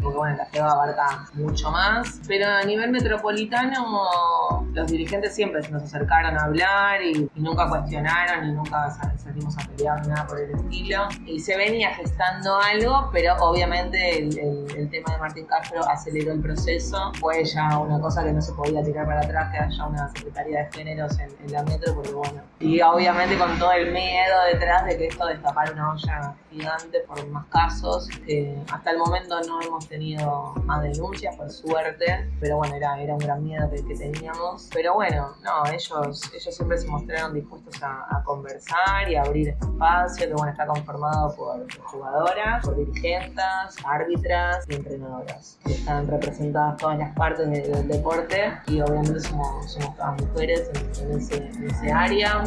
porque 0.01 0.17
bueno, 0.17 0.37
la 0.37 0.45
FEBA 0.45 0.71
abarca 0.71 1.29
mucho 1.33 1.71
más, 1.71 2.19
pero 2.27 2.47
a 2.47 2.63
nivel 2.63 2.91
metropolitano 2.91 4.67
los 4.73 4.91
dirigentes 4.91 5.35
siempre 5.35 5.61
se 5.63 5.71
nos 5.71 5.83
acercaron 5.83 6.37
a 6.37 6.43
hablar 6.43 7.01
y, 7.01 7.29
nunca 7.35 7.67
cuestionaron 7.69 8.49
y 8.49 8.51
nunca 8.51 8.89
salimos 9.17 9.57
a 9.57 9.61
pelear 9.69 10.05
nada 10.07 10.27
por 10.27 10.39
el 10.39 10.51
estilo. 10.51 11.07
Y 11.25 11.39
se 11.39 11.57
venía 11.57 11.93
gestando 11.95 12.59
algo, 12.59 13.09
pero 13.11 13.35
obviamente 13.39 14.19
el, 14.19 14.89
tema 14.89 15.13
de 15.13 15.19
Martín 15.19 15.45
Castro 15.45 15.87
aceleró 15.87 16.33
el 16.33 16.41
proceso. 16.41 17.11
Fue 17.19 17.43
ya 17.43 17.77
una 17.77 17.99
cosa 17.99 18.23
que 18.23 18.33
no 18.33 18.41
se 18.41 18.53
podía 18.53 18.83
tirar 18.83 19.05
para 19.05 19.21
atrás, 19.21 19.51
que 19.51 19.57
haya 19.57 19.85
una 19.85 20.09
Secretaría 20.09 20.63
de 20.63 20.71
Géneros 20.71 21.17
en, 21.19 21.51
la 21.51 21.63
metro, 21.63 21.95
porque 21.95 22.11
bueno. 22.11 22.41
Y 22.59 22.81
obviamente 22.81 23.37
con 23.37 23.57
todo 23.57 23.71
el 23.73 23.91
miedo 23.91 24.35
detrás 24.51 24.85
de 24.85 24.97
que 24.97 25.07
esto 25.07 25.25
destapara 25.27 25.71
una 25.71 25.93
olla 25.93 26.33
gigante 26.51 26.99
por 27.07 27.25
más 27.27 27.45
casos, 27.47 28.07
que 28.25 28.55
hasta 28.71 28.91
el 28.91 28.97
momento 28.97 29.39
no 29.47 29.61
hemos 29.61 29.88
tenido 29.89 30.53
más 30.65 30.83
denuncias, 30.83 31.35
por 31.35 31.49
suerte, 31.51 32.29
pero 32.39 32.57
bueno, 32.57 32.75
era, 32.75 33.01
era 33.01 33.13
un 33.13 33.19
gran 33.19 33.43
miedo 33.43 33.69
que, 33.69 33.83
que 33.85 33.95
teníamos. 33.95 34.69
Pero 34.73 34.93
bueno, 34.93 35.35
no, 35.43 35.65
ellos, 35.71 36.31
ellos 36.33 36.55
siempre 36.55 36.77
se 36.77 36.87
mostraron 36.87 37.33
dispuestos 37.33 37.81
a, 37.81 38.23
conversar 38.23 39.09
y 39.09 39.15
a 39.15 39.23
abrir 39.23 39.49
este 39.49 39.65
espacio, 39.65 40.27
que 40.27 40.33
bueno, 40.33 40.51
está 40.51 40.67
conformado 40.67 41.35
por 41.35 41.65
jugadoras, 41.85 42.63
por 42.63 42.75
dirigentes, 42.75 43.43
árbitras 43.83 44.65
y 44.69 44.75
entrenadoras, 44.75 45.57
que 45.65 45.73
están 45.73 46.07
representadas 46.07 46.77
todas 46.77 46.99
las 46.99 47.15
partes 47.15 47.49
del 47.49 47.87
deporte 47.87 48.53
y 48.67 48.81
obviamente 48.81 49.19
somos, 49.21 49.71
somos 49.71 49.95
todas 49.95 50.21
mujeres 50.21 50.69
en, 51.01 51.17
ese, 51.17 51.37
en 51.37 51.69
ese 51.69 51.91
área. 51.91 52.43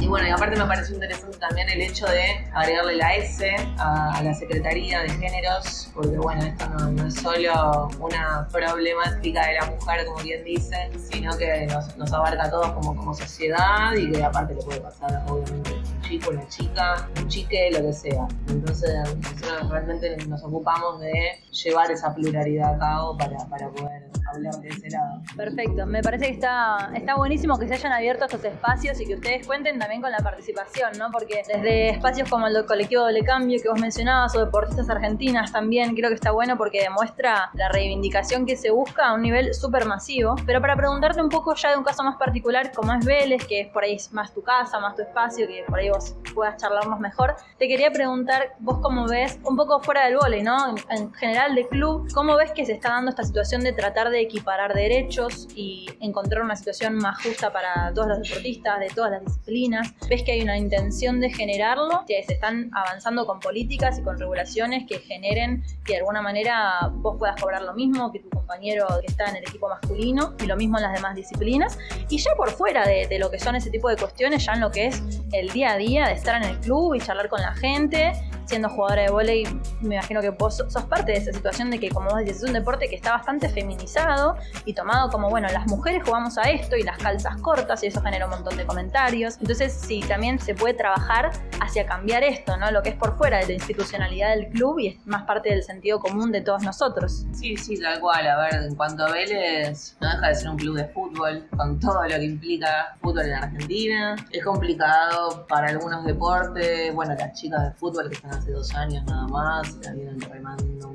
Y 0.00 0.06
bueno, 0.06 0.28
y 0.28 0.30
aparte 0.30 0.56
me 0.56 0.64
parece 0.64 0.94
interesante 0.94 1.38
también 1.38 1.68
el 1.68 1.80
hecho 1.82 2.06
de 2.06 2.46
agregarle 2.54 2.96
la 2.96 3.16
S 3.16 3.56
a, 3.78 4.22
la 4.22 4.32
Secretaría 4.32 5.02
de 5.02 5.10
Géneros, 5.10 5.90
porque 5.92 6.16
bueno, 6.18 6.44
esto 6.44 6.68
no, 6.68 7.06
es 7.06 7.14
solo 7.14 7.88
una 7.98 8.46
problemática 8.52 9.46
de 9.46 9.54
la 9.54 9.66
mujer, 9.66 10.06
como 10.06 10.22
bien 10.22 10.44
dicen, 10.44 10.92
sino 11.10 11.36
que 11.36 11.66
nos, 11.66 12.12
abarca 12.12 12.44
a 12.44 12.50
todos 12.50 12.72
como, 12.72 12.94
como 12.96 13.14
sociedad 13.14 13.92
y 13.94 14.10
que 14.12 14.22
aparte 14.22 14.54
le 14.54 14.62
puede 14.62 14.80
pasar 14.80 15.22
obviamente 15.26 15.72
chico, 16.08 16.30
una 16.30 16.48
chica, 16.48 17.08
un 17.20 17.28
chique, 17.28 17.70
lo 17.70 17.82
que 17.82 17.92
sea. 17.92 18.26
Entonces 18.48 18.90
nosotros 19.16 19.70
realmente 19.70 20.16
nos 20.26 20.42
ocupamos 20.42 21.00
de 21.00 21.12
llevar 21.52 21.90
esa 21.90 22.14
pluralidad 22.14 22.74
a 22.74 22.78
cabo 22.78 23.16
para, 23.16 23.36
para 23.48 23.68
poder 23.68 24.10
hablar 24.32 24.54
de 24.56 24.68
ese 24.68 24.90
lado. 24.90 25.22
Perfecto, 25.36 25.86
me 25.86 26.02
parece 26.02 26.26
que 26.26 26.32
está, 26.32 26.90
está 26.94 27.16
buenísimo 27.16 27.58
que 27.58 27.68
se 27.68 27.74
hayan 27.74 27.92
abierto 27.92 28.24
estos 28.24 28.44
espacios 28.44 29.00
y 29.00 29.06
que 29.06 29.14
ustedes 29.14 29.46
cuenten 29.46 29.78
también 29.78 30.00
con 30.00 30.10
la 30.10 30.18
participación, 30.18 30.92
¿no? 30.98 31.10
Porque 31.10 31.42
desde 31.46 31.90
espacios 31.90 32.28
como 32.28 32.46
el 32.46 32.64
colectivo 32.66 33.02
Doble 33.02 33.24
Cambio 33.24 33.60
que 33.62 33.68
vos 33.68 33.80
mencionabas 33.80 34.34
o 34.36 34.44
deportistas 34.44 34.88
argentinas 34.90 35.52
también, 35.52 35.94
creo 35.94 36.08
que 36.08 36.14
está 36.14 36.30
bueno 36.30 36.56
porque 36.56 36.82
demuestra 36.82 37.50
la 37.54 37.68
reivindicación 37.68 38.46
que 38.46 38.56
se 38.56 38.70
busca 38.70 39.08
a 39.08 39.14
un 39.14 39.22
nivel 39.22 39.54
súper 39.54 39.86
masivo. 39.86 40.36
Pero 40.46 40.60
para 40.60 40.76
preguntarte 40.76 41.20
un 41.20 41.28
poco 41.28 41.54
ya 41.54 41.70
de 41.70 41.78
un 41.78 41.84
caso 41.84 42.02
más 42.02 42.16
particular 42.16 42.72
como 42.72 42.92
es 42.92 43.04
Vélez, 43.04 43.46
que 43.46 43.60
es 43.60 43.68
por 43.68 43.84
ahí 43.84 43.96
más 44.12 44.32
tu 44.32 44.42
casa, 44.42 44.78
más 44.80 44.94
tu 44.94 45.02
espacio, 45.02 45.46
que 45.46 45.64
por 45.66 45.78
ahí 45.78 45.90
vos 45.90 45.97
puedas 46.34 46.56
charlarnos 46.56 47.00
mejor, 47.00 47.36
te 47.58 47.68
quería 47.68 47.90
preguntar 47.90 48.54
vos 48.60 48.78
cómo 48.80 49.08
ves, 49.08 49.38
un 49.44 49.56
poco 49.56 49.80
fuera 49.80 50.04
del 50.06 50.16
vóley, 50.16 50.42
¿no? 50.42 50.74
En, 50.90 51.12
general 51.14 51.54
de 51.54 51.66
club, 51.66 52.08
¿cómo 52.14 52.36
ves 52.36 52.52
que 52.52 52.64
se 52.64 52.72
está 52.72 52.90
dando 52.90 53.10
esta 53.10 53.24
situación 53.24 53.62
de 53.62 53.72
tratar 53.72 54.10
de 54.10 54.20
equiparar 54.20 54.74
derechos 54.74 55.48
y 55.54 55.88
encontrar 56.00 56.42
una 56.42 56.54
situación 56.54 56.96
más 56.96 57.20
justa 57.22 57.52
para 57.52 57.92
todos 57.94 58.08
los 58.08 58.22
deportistas 58.22 58.78
de 58.78 58.88
todas 58.88 59.10
las 59.10 59.24
disciplinas? 59.24 59.94
¿Ves 60.08 60.22
que 60.22 60.32
hay 60.32 60.42
una 60.42 60.56
intención 60.56 61.20
de 61.20 61.30
generarlo? 61.30 62.04
Que 62.06 62.22
se 62.22 62.34
están 62.34 62.70
avanzando 62.72 63.26
con 63.26 63.40
políticas 63.40 63.98
y 63.98 64.02
con 64.02 64.18
regulaciones 64.18 64.86
que 64.86 64.98
generen 65.00 65.64
que 65.84 65.94
de 65.94 65.98
alguna 65.98 66.22
manera 66.22 66.90
vos 66.92 67.16
puedas 67.18 67.40
cobrar 67.40 67.62
lo 67.62 67.74
mismo 67.74 68.12
que 68.12 68.20
tu 68.20 68.30
compañero 68.30 68.86
que 69.00 69.06
está 69.06 69.26
en 69.26 69.36
el 69.36 69.42
equipo 69.42 69.68
masculino 69.68 70.34
y 70.38 70.46
lo 70.46 70.56
mismo 70.56 70.78
en 70.78 70.84
las 70.84 70.92
demás 70.92 71.16
disciplinas. 71.16 71.78
Y 72.08 72.18
ya 72.18 72.30
por 72.36 72.50
fuera 72.50 72.86
de, 72.86 73.06
de 73.06 73.18
lo 73.18 73.30
que 73.30 73.40
son 73.40 73.56
ese 73.56 73.70
tipo 73.70 73.88
de 73.88 73.96
cuestiones, 73.96 74.44
ya 74.44 74.52
en 74.52 74.60
lo 74.60 74.70
que 74.70 74.86
es 74.86 75.02
el 75.32 75.50
día 75.50 75.72
a 75.72 75.76
día 75.76 75.87
de 75.88 76.12
estar 76.12 76.42
en 76.42 76.50
el 76.50 76.58
club 76.60 76.94
y 76.94 77.00
charlar 77.00 77.28
con 77.28 77.40
la 77.40 77.54
gente 77.54 78.12
siendo 78.48 78.68
jugadora 78.70 79.02
de 79.02 79.10
volei, 79.10 79.44
me 79.82 79.96
imagino 79.96 80.20
que 80.22 80.30
vos 80.30 80.56
sos 80.56 80.84
parte 80.84 81.12
de 81.12 81.18
esa 81.18 81.32
situación 81.32 81.70
de 81.70 81.78
que, 81.78 81.90
como 81.90 82.10
vos 82.10 82.20
dices, 82.20 82.38
es 82.38 82.44
un 82.44 82.54
deporte 82.54 82.88
que 82.88 82.96
está 82.96 83.12
bastante 83.12 83.48
feminizado 83.50 84.36
y 84.64 84.72
tomado 84.72 85.10
como, 85.10 85.28
bueno, 85.28 85.48
las 85.52 85.66
mujeres 85.66 86.02
jugamos 86.04 86.38
a 86.38 86.42
esto 86.42 86.76
y 86.76 86.82
las 86.82 86.96
calzas 86.96 87.36
cortas 87.42 87.82
y 87.84 87.88
eso 87.88 88.00
genera 88.00 88.24
un 88.24 88.30
montón 88.30 88.56
de 88.56 88.64
comentarios. 88.64 89.36
Entonces, 89.40 89.72
sí, 89.72 90.00
también 90.00 90.38
se 90.38 90.54
puede 90.54 90.74
trabajar 90.74 91.30
hacia 91.60 91.86
cambiar 91.86 92.22
esto, 92.22 92.56
¿no? 92.56 92.70
Lo 92.70 92.82
que 92.82 92.90
es 92.90 92.96
por 92.96 93.18
fuera 93.18 93.38
de 93.38 93.46
la 93.46 93.52
institucionalidad 93.52 94.34
del 94.34 94.48
club 94.48 94.78
y 94.78 94.88
es 94.88 95.06
más 95.06 95.24
parte 95.24 95.50
del 95.50 95.62
sentido 95.62 96.00
común 96.00 96.32
de 96.32 96.40
todos 96.40 96.62
nosotros. 96.62 97.26
Sí, 97.32 97.56
sí, 97.56 97.78
tal 97.78 98.00
cual. 98.00 98.26
A 98.26 98.40
ver, 98.40 98.54
en 98.54 98.74
cuanto 98.74 99.04
a 99.04 99.12
Vélez, 99.12 99.96
no 100.00 100.08
deja 100.08 100.28
de 100.28 100.34
ser 100.34 100.48
un 100.48 100.56
club 100.56 100.76
de 100.76 100.86
fútbol, 100.86 101.46
con 101.54 101.78
todo 101.78 102.02
lo 102.02 102.08
que 102.08 102.24
implica 102.24 102.96
fútbol 103.02 103.26
en 103.26 103.34
Argentina. 103.34 104.16
Es 104.30 104.42
complicado 104.42 105.46
para 105.46 105.68
algunos 105.68 106.04
deportes, 106.06 106.94
bueno, 106.94 107.14
las 107.14 107.38
chicas 107.38 107.62
de 107.62 107.72
fútbol 107.72 108.08
que 108.08 108.14
están 108.14 108.37
hace 108.38 108.52
dos 108.52 108.74
años 108.74 109.04
nada 109.04 109.26
más, 109.28 109.76
la 109.84 109.92
vienen 109.92 110.20
remando 110.20 110.94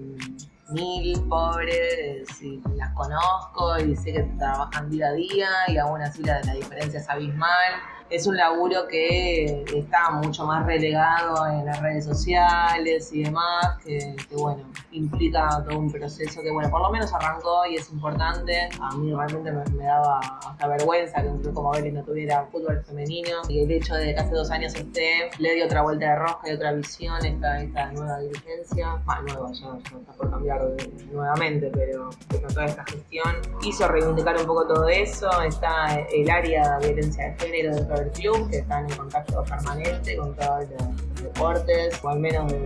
mil, 0.69 1.21
pobres, 1.29 2.41
y 2.41 2.61
las 2.75 2.93
conozco 2.93 3.77
y 3.79 3.95
sé 3.95 4.13
que 4.13 4.23
trabajan 4.39 4.89
día 4.89 5.07
a 5.09 5.13
día 5.13 5.49
y 5.67 5.77
aún 5.77 6.01
así 6.01 6.23
la, 6.23 6.41
la 6.43 6.53
diferencia 6.53 6.99
es 6.99 7.09
abismal 7.09 7.73
es 8.09 8.27
un 8.27 8.37
laburo 8.37 8.87
que 8.87 9.63
está 9.75 10.11
mucho 10.11 10.45
más 10.45 10.65
relegado 10.65 11.47
en 11.47 11.65
las 11.65 11.81
redes 11.81 12.05
sociales 12.05 13.11
y 13.11 13.23
demás, 13.23 13.77
que, 13.83 14.15
bueno, 14.31 14.63
implica 14.91 15.63
todo 15.67 15.79
un 15.79 15.91
proceso 15.91 16.41
que, 16.41 16.51
bueno, 16.51 16.69
por 16.69 16.81
lo 16.81 16.91
menos 16.91 17.13
arrancó 17.13 17.65
y 17.65 17.75
es 17.75 17.91
importante. 17.91 18.69
A 18.79 18.95
mí 18.95 19.13
realmente 19.13 19.51
me, 19.51 19.83
daba 19.83 20.19
hasta 20.19 20.67
vergüenza 20.67 21.21
que 21.21 21.27
un 21.27 21.39
club 21.39 21.53
como 21.53 21.71
Vélez 21.71 21.93
no 21.93 22.03
tuviera 22.03 22.45
fútbol 22.51 22.83
femenino. 22.85 23.41
Y 23.49 23.61
el 23.61 23.71
hecho 23.71 23.95
de 23.95 24.13
que 24.13 24.19
hace 24.19 24.33
dos 24.33 24.51
años 24.51 24.73
esté, 24.75 25.31
le 25.39 25.55
dio 25.55 25.65
otra 25.65 25.81
vuelta 25.81 26.09
de 26.09 26.15
rosca 26.15 26.49
y 26.49 26.53
otra 26.53 26.73
visión 26.73 27.23
esta, 27.25 27.61
esta 27.61 27.91
nueva 27.91 28.19
dirigencia, 28.19 29.01
bueno, 29.05 29.21
nueva, 29.33 29.51
ya, 29.53 29.77
está 29.99 30.13
por 30.13 30.29
cambiar 30.29 30.61
nuevamente, 31.11 31.71
pero 31.73 32.09
con 32.29 32.53
toda 32.53 32.65
esta 32.65 32.83
gestión 32.85 33.35
quiso 33.61 33.87
reivindicar 33.87 34.37
un 34.37 34.45
poco 34.45 34.67
todo 34.67 34.87
eso, 34.87 35.29
está 35.41 35.99
el 36.13 36.29
área 36.29 36.77
de 36.79 36.87
violencia 36.87 37.25
de 37.25 37.39
género 37.39 37.75
de 37.95 38.03
del 38.03 38.11
club, 38.11 38.49
que 38.49 38.57
están 38.57 38.89
en 38.89 38.97
contacto 38.97 39.43
permanente 39.43 40.17
con 40.17 40.35
todos 40.35 40.65
los 40.69 41.23
deportes, 41.23 41.99
o 42.03 42.09
al 42.09 42.19
menos 42.19 42.51
de, 42.51 42.59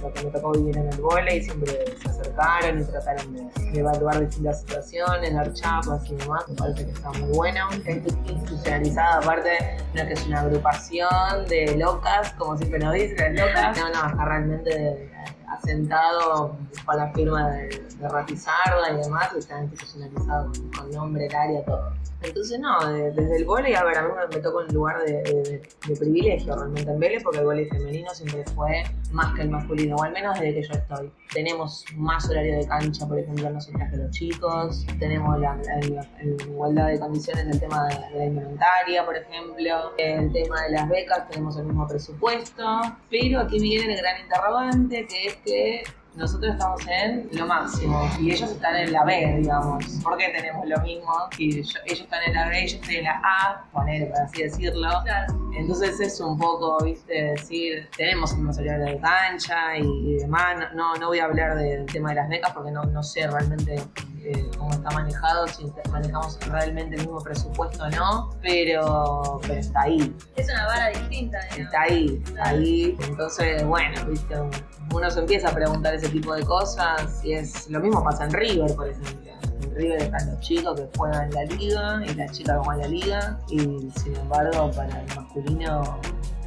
lo 0.00 0.12
que 0.12 0.24
me 0.24 0.30
tocó 0.30 0.52
vivir 0.52 0.76
en 0.76 0.92
el 0.92 1.00
vole, 1.00 1.36
y 1.36 1.42
siempre 1.42 1.84
se 2.02 2.08
acercaron 2.08 2.80
y 2.80 2.84
trataron 2.84 3.34
de, 3.34 3.80
evaluar 3.80 4.20
distintas 4.20 4.60
situaciones, 4.60 5.34
dar 5.34 5.52
chapas 5.52 6.08
y 6.10 6.14
demás. 6.14 6.48
Me 6.48 6.54
parece 6.54 6.84
que 6.84 6.92
está 6.92 7.10
muy 7.12 7.36
bueno. 7.36 7.68
Está 7.72 7.90
institucionalizada, 7.92 9.18
aparte, 9.18 9.50
no 9.94 10.02
es 10.02 10.06
que 10.06 10.12
es 10.14 10.26
una 10.26 10.40
agrupación 10.40 11.46
de 11.48 11.76
locas, 11.76 12.32
como 12.32 12.56
siempre 12.56 12.78
nos 12.78 12.94
dicen, 12.94 13.36
locas. 13.36 13.76
No, 13.86 13.90
no, 13.90 14.08
está 14.08 14.24
realmente 14.24 15.10
asentado 15.48 16.56
con 16.84 16.96
la 16.96 17.12
firma 17.12 17.50
de, 17.50 17.86
de 17.98 18.08
Ratizarda 18.08 18.92
y 18.92 19.02
demás, 19.02 19.30
y 19.34 19.38
está 19.38 19.62
institucionalizado 19.62 20.52
con 20.76 20.90
nombre, 20.90 21.26
el 21.26 21.34
área, 21.34 21.64
todo. 21.64 21.92
Entonces, 22.22 22.58
no, 22.58 22.78
desde 22.86 23.36
el 23.36 23.44
volei, 23.44 23.74
a 23.74 23.84
ver, 23.84 23.98
a 23.98 24.02
mí 24.02 24.08
me, 24.32 24.40
tocó 24.40 24.58
un 24.58 24.74
lugar 24.74 25.02
de, 25.04 25.62
privilegio 25.98 26.56
realmente 26.56 26.90
en 26.90 26.98
Vélez, 26.98 27.22
porque 27.22 27.38
el 27.40 27.44
volei 27.44 27.66
femenino 27.66 28.10
siempre 28.14 28.42
fue 28.54 28.84
más 29.12 29.34
que 29.34 29.42
el 29.42 29.50
masculino, 29.50 29.96
o 29.96 30.02
al 30.02 30.12
menos 30.12 30.38
desde 30.38 30.54
que 30.54 30.62
yo 30.62 30.74
estoy. 30.74 31.12
Tenemos 31.32 31.84
más 31.94 32.28
horario 32.28 32.58
de 32.58 32.66
cancha, 32.66 33.06
por 33.06 33.18
ejemplo, 33.18 33.50
nosotras 33.50 33.90
que 33.90 33.96
los 33.98 34.10
chicos, 34.10 34.86
tenemos 34.98 35.38
la, 35.38 35.58
igualdad 36.46 36.88
de 36.88 36.98
condiciones 36.98 37.44
en 37.44 37.50
el 37.52 37.60
tema 37.60 37.86
de, 37.86 38.18
la 38.18 38.24
indumentaria, 38.24 39.04
por 39.04 39.16
ejemplo, 39.16 39.92
el 39.98 40.32
tema 40.32 40.62
de 40.62 40.70
las 40.70 40.88
becas, 40.88 41.28
tenemos 41.28 41.56
el 41.58 41.64
mismo 41.64 41.86
presupuesto, 41.86 42.80
pero 43.10 43.40
aquí 43.40 43.60
viene 43.60 43.92
el 43.92 44.00
gran 44.00 44.22
interrogante, 44.22 45.06
que 45.06 45.26
es 45.26 45.35
que 45.44 45.84
nosotros 46.16 46.52
estamos 46.52 46.80
en 46.86 47.28
lo 47.32 47.46
máximo 47.46 48.08
y 48.18 48.32
ellos 48.32 48.50
están 48.50 48.74
en 48.76 48.92
la 48.92 49.04
B, 49.04 49.36
digamos. 49.38 49.84
¿Por 50.02 50.16
qué 50.16 50.30
tenemos 50.30 50.66
lo 50.66 50.80
mismo? 50.80 51.12
Y 51.38 51.58
ellos 51.58 51.74
están 51.84 52.22
en 52.26 52.34
la 52.34 52.48
B 52.48 52.64
y 52.64 52.68
yo 52.68 52.76
estoy 52.76 52.96
en 52.96 53.04
la 53.04 53.20
A, 53.22 53.64
poner, 53.72 54.08
por 54.10 54.20
así 54.20 54.42
decirlo. 54.42 54.88
Entonces 55.54 56.00
es 56.00 56.20
un 56.20 56.38
poco, 56.38 56.82
viste, 56.82 57.12
decir, 57.12 57.88
tenemos 57.96 58.32
un 58.32 58.44
material 58.44 58.84
de 58.84 58.98
cancha 58.98 59.76
y, 59.76 60.14
demás. 60.16 60.72
No, 60.74 60.94
no 60.94 61.08
voy 61.08 61.18
a 61.18 61.26
hablar 61.26 61.56
del 61.56 61.84
tema 61.86 62.10
de 62.10 62.16
las 62.16 62.28
becas 62.28 62.52
porque 62.52 62.70
no, 62.70 62.84
no 62.84 63.02
sé 63.02 63.26
realmente 63.26 63.76
eh, 64.22 64.50
cómo 64.58 64.70
está 64.72 64.90
manejado, 64.90 65.46
si 65.46 65.72
manejamos 65.90 66.38
realmente 66.48 66.96
el 66.96 67.02
mismo 67.02 67.20
presupuesto 67.20 67.84
o 67.84 67.90
no, 67.90 68.30
pero, 68.42 69.40
pero 69.42 69.60
está 69.60 69.82
ahí. 69.82 70.14
Es 70.34 70.50
una 70.50 70.66
vara 70.66 70.88
distinta. 70.88 71.38
Está 71.56 71.82
ahí, 71.82 72.22
está 72.24 72.48
ahí. 72.48 72.96
Entonces, 73.08 73.64
bueno, 73.64 74.04
viste, 74.06 74.34
uno 74.96 75.10
se 75.10 75.20
empieza 75.20 75.48
a 75.48 75.54
preguntar 75.54 75.94
ese 75.94 76.08
tipo 76.08 76.34
de 76.34 76.42
cosas 76.42 77.22
y 77.22 77.34
es 77.34 77.68
lo 77.68 77.80
mismo 77.80 78.02
pasa 78.02 78.24
en 78.24 78.32
River, 78.32 78.74
por 78.74 78.88
ejemplo. 78.88 79.32
En 79.62 79.74
River 79.74 80.02
están 80.02 80.30
los 80.30 80.40
chicos 80.40 80.80
que 80.80 80.88
juegan 80.96 81.24
en 81.24 81.34
la 81.34 81.44
liga 81.44 82.02
y 82.06 82.14
las 82.14 82.32
chicas 82.32 82.56
que 82.56 82.64
juegan 82.64 82.76
en 82.76 82.80
la 82.80 82.88
liga 82.88 83.38
y 83.50 83.58
sin 84.00 84.16
embargo 84.16 84.70
para 84.74 85.02
el 85.02 85.06
masculino 85.14 86.00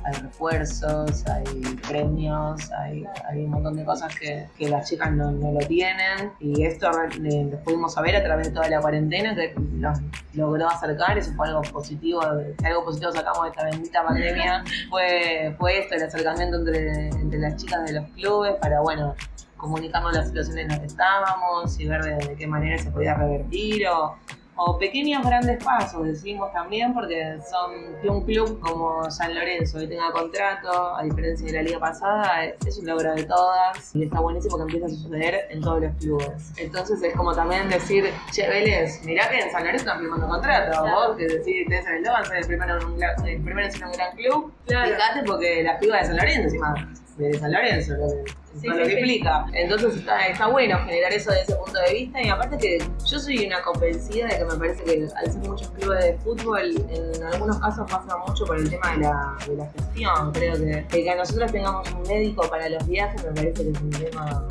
hay 0.10 0.22
refuerzos, 0.22 1.26
hay 1.28 1.62
premios, 1.88 2.72
hay, 2.72 3.06
hay 3.28 3.44
un 3.44 3.52
montón 3.52 3.76
de 3.76 3.86
cosas 3.86 4.14
que, 4.18 4.48
que 4.58 4.70
las 4.70 4.90
chicas 4.90 5.12
no, 5.12 5.32
no, 5.32 5.52
lo 5.52 5.60
tienen. 5.68 6.32
Y 6.40 6.64
esto 6.64 6.90
lo 6.92 7.64
pudimos 7.64 7.94
saber 7.94 8.16
a 8.16 8.24
través 8.24 8.48
de 8.48 8.54
toda 8.54 8.70
la 8.70 8.82
cuarentena 8.82 9.36
que 9.36 9.54
nos 9.58 10.00
logró 10.34 10.68
acercar, 10.68 11.18
eso 11.18 11.32
fue 11.34 11.48
algo 11.48 11.62
positivo, 11.62 12.22
algo 12.22 12.86
positivo 12.86 13.12
sacamos 13.12 13.44
de 13.44 13.50
esta 13.50 13.64
bendita 13.66 14.04
pandemia, 14.04 14.64
fue, 14.90 15.56
fue 15.58 15.80
esto, 15.80 15.96
el 15.96 16.04
acercamiento 16.04 16.58
entre, 16.58 17.10
entre 17.10 17.40
las 17.40 17.56
chicas 17.56 17.86
de 17.86 17.94
los 17.94 18.10
clubes 18.12 18.56
para, 18.62 18.82
bueno, 18.82 19.16
comunicarnos 19.58 20.14
la 20.14 20.26
situación 20.26 20.58
en 20.58 20.70
la 20.70 20.80
que 20.80 20.88
estábamos 20.88 21.80
y 21.80 21.88
ver 21.88 22.02
de, 22.04 22.36
qué 22.36 22.48
manera 22.48 22.78
se 22.78 22.90
podía 22.92 23.14
revertir 23.14 23.88
o, 23.88 24.16
o, 24.60 24.78
pequeños 24.78 25.26
grandes 25.26 25.64
pasos, 25.64 26.06
decimos 26.06 26.52
también, 26.52 26.94
porque 26.94 27.38
son 27.50 27.72
que 28.02 28.10
un 28.10 28.26
club 28.26 28.60
como 28.60 29.10
San 29.10 29.34
Lorenzo 29.34 29.80
que 29.80 29.88
tenga 29.88 30.12
contrato, 30.12 30.96
a 30.96 31.04
diferencia 31.04 31.48
de 31.48 31.54
la 31.54 31.62
liga 31.64 31.80
pasada, 31.80 32.46
es 32.46 32.78
un 32.78 32.86
logro 32.86 33.14
de 33.14 33.24
todas 33.24 33.96
y 33.96 34.04
está 34.04 34.20
buenísimo 34.20 34.58
que 34.58 34.64
empiece 34.64 34.86
a 34.86 34.90
suceder 34.90 35.48
en 35.50 35.62
todos 35.62 35.82
los 35.82 35.96
clubes. 35.96 36.54
Entonces 36.58 37.02
es 37.02 37.16
como 37.16 37.34
también 37.34 37.70
decir, 37.70 38.06
che, 38.32 38.48
Vélez, 38.48 39.02
mirá 39.04 39.30
que 39.30 39.40
en 39.40 39.52
San 39.52 39.64
Lorenzo 39.64 39.86
están 39.86 40.00
firmando 40.00 40.28
contrato, 40.28 40.84
vos 40.84 41.18
que 41.18 41.28
decís, 41.28 41.68
tenés 41.68 41.86
en 41.88 41.96
el 41.96 42.04
Logan, 42.04 42.26
ser 42.26 42.38
el 42.38 42.48
primero 42.48 42.78
en 42.78 42.86
un, 42.86 43.04
el 43.04 43.42
primero 43.42 43.68
en 43.68 43.84
un 43.84 43.92
gran 43.92 44.16
club, 44.16 44.54
fíjate 44.68 45.24
porque 45.26 45.64
la 45.64 45.80
piba 45.80 45.98
de 45.98 46.06
San 46.06 46.18
Lorenzo 46.18 46.42
encima 46.42 46.76
de 47.20 47.40
San 47.40 47.52
Lorenzo, 47.52 47.94
lo, 47.94 48.08
lo 48.76 48.84
que 48.84 48.94
implica. 48.94 49.46
Entonces 49.54 49.98
está, 49.98 50.28
está 50.28 50.48
bueno 50.48 50.78
generar 50.86 51.14
eso 51.14 51.32
desde 51.32 51.44
ese 51.44 51.56
punto 51.56 51.80
de 51.80 51.94
vista 51.94 52.22
y 52.22 52.30
aparte 52.30 52.58
que 52.58 52.78
yo 53.06 53.20
soy 53.20 53.46
una 53.46 53.62
convencida 53.62 54.28
de 54.28 54.38
que 54.38 54.46
me 54.46 54.56
parece 54.56 54.84
que 54.84 55.08
al 55.16 55.32
ser 55.32 55.42
muchos 55.42 55.70
clubes 55.72 56.04
de 56.04 56.14
fútbol, 56.20 56.86
en 56.90 57.24
algunos 57.24 57.60
casos 57.60 57.90
pasa 57.90 58.18
mucho 58.28 58.46
por 58.46 58.58
el 58.58 58.70
tema 58.70 58.92
de 58.94 58.98
la, 59.00 59.38
de 59.48 59.56
la 59.56 59.66
gestión. 59.72 60.32
Creo 60.34 60.56
que, 60.56 60.86
que, 60.88 61.16
nosotros 61.16 61.52
tengamos 61.52 61.92
un 61.92 62.02
médico 62.04 62.50
para 62.50 62.70
los 62.70 62.88
viajes 62.88 63.24
me 63.24 63.32
parece 63.32 63.64
que 63.64 63.72
es 63.72 63.82
un 63.82 63.90
tema 63.90 64.48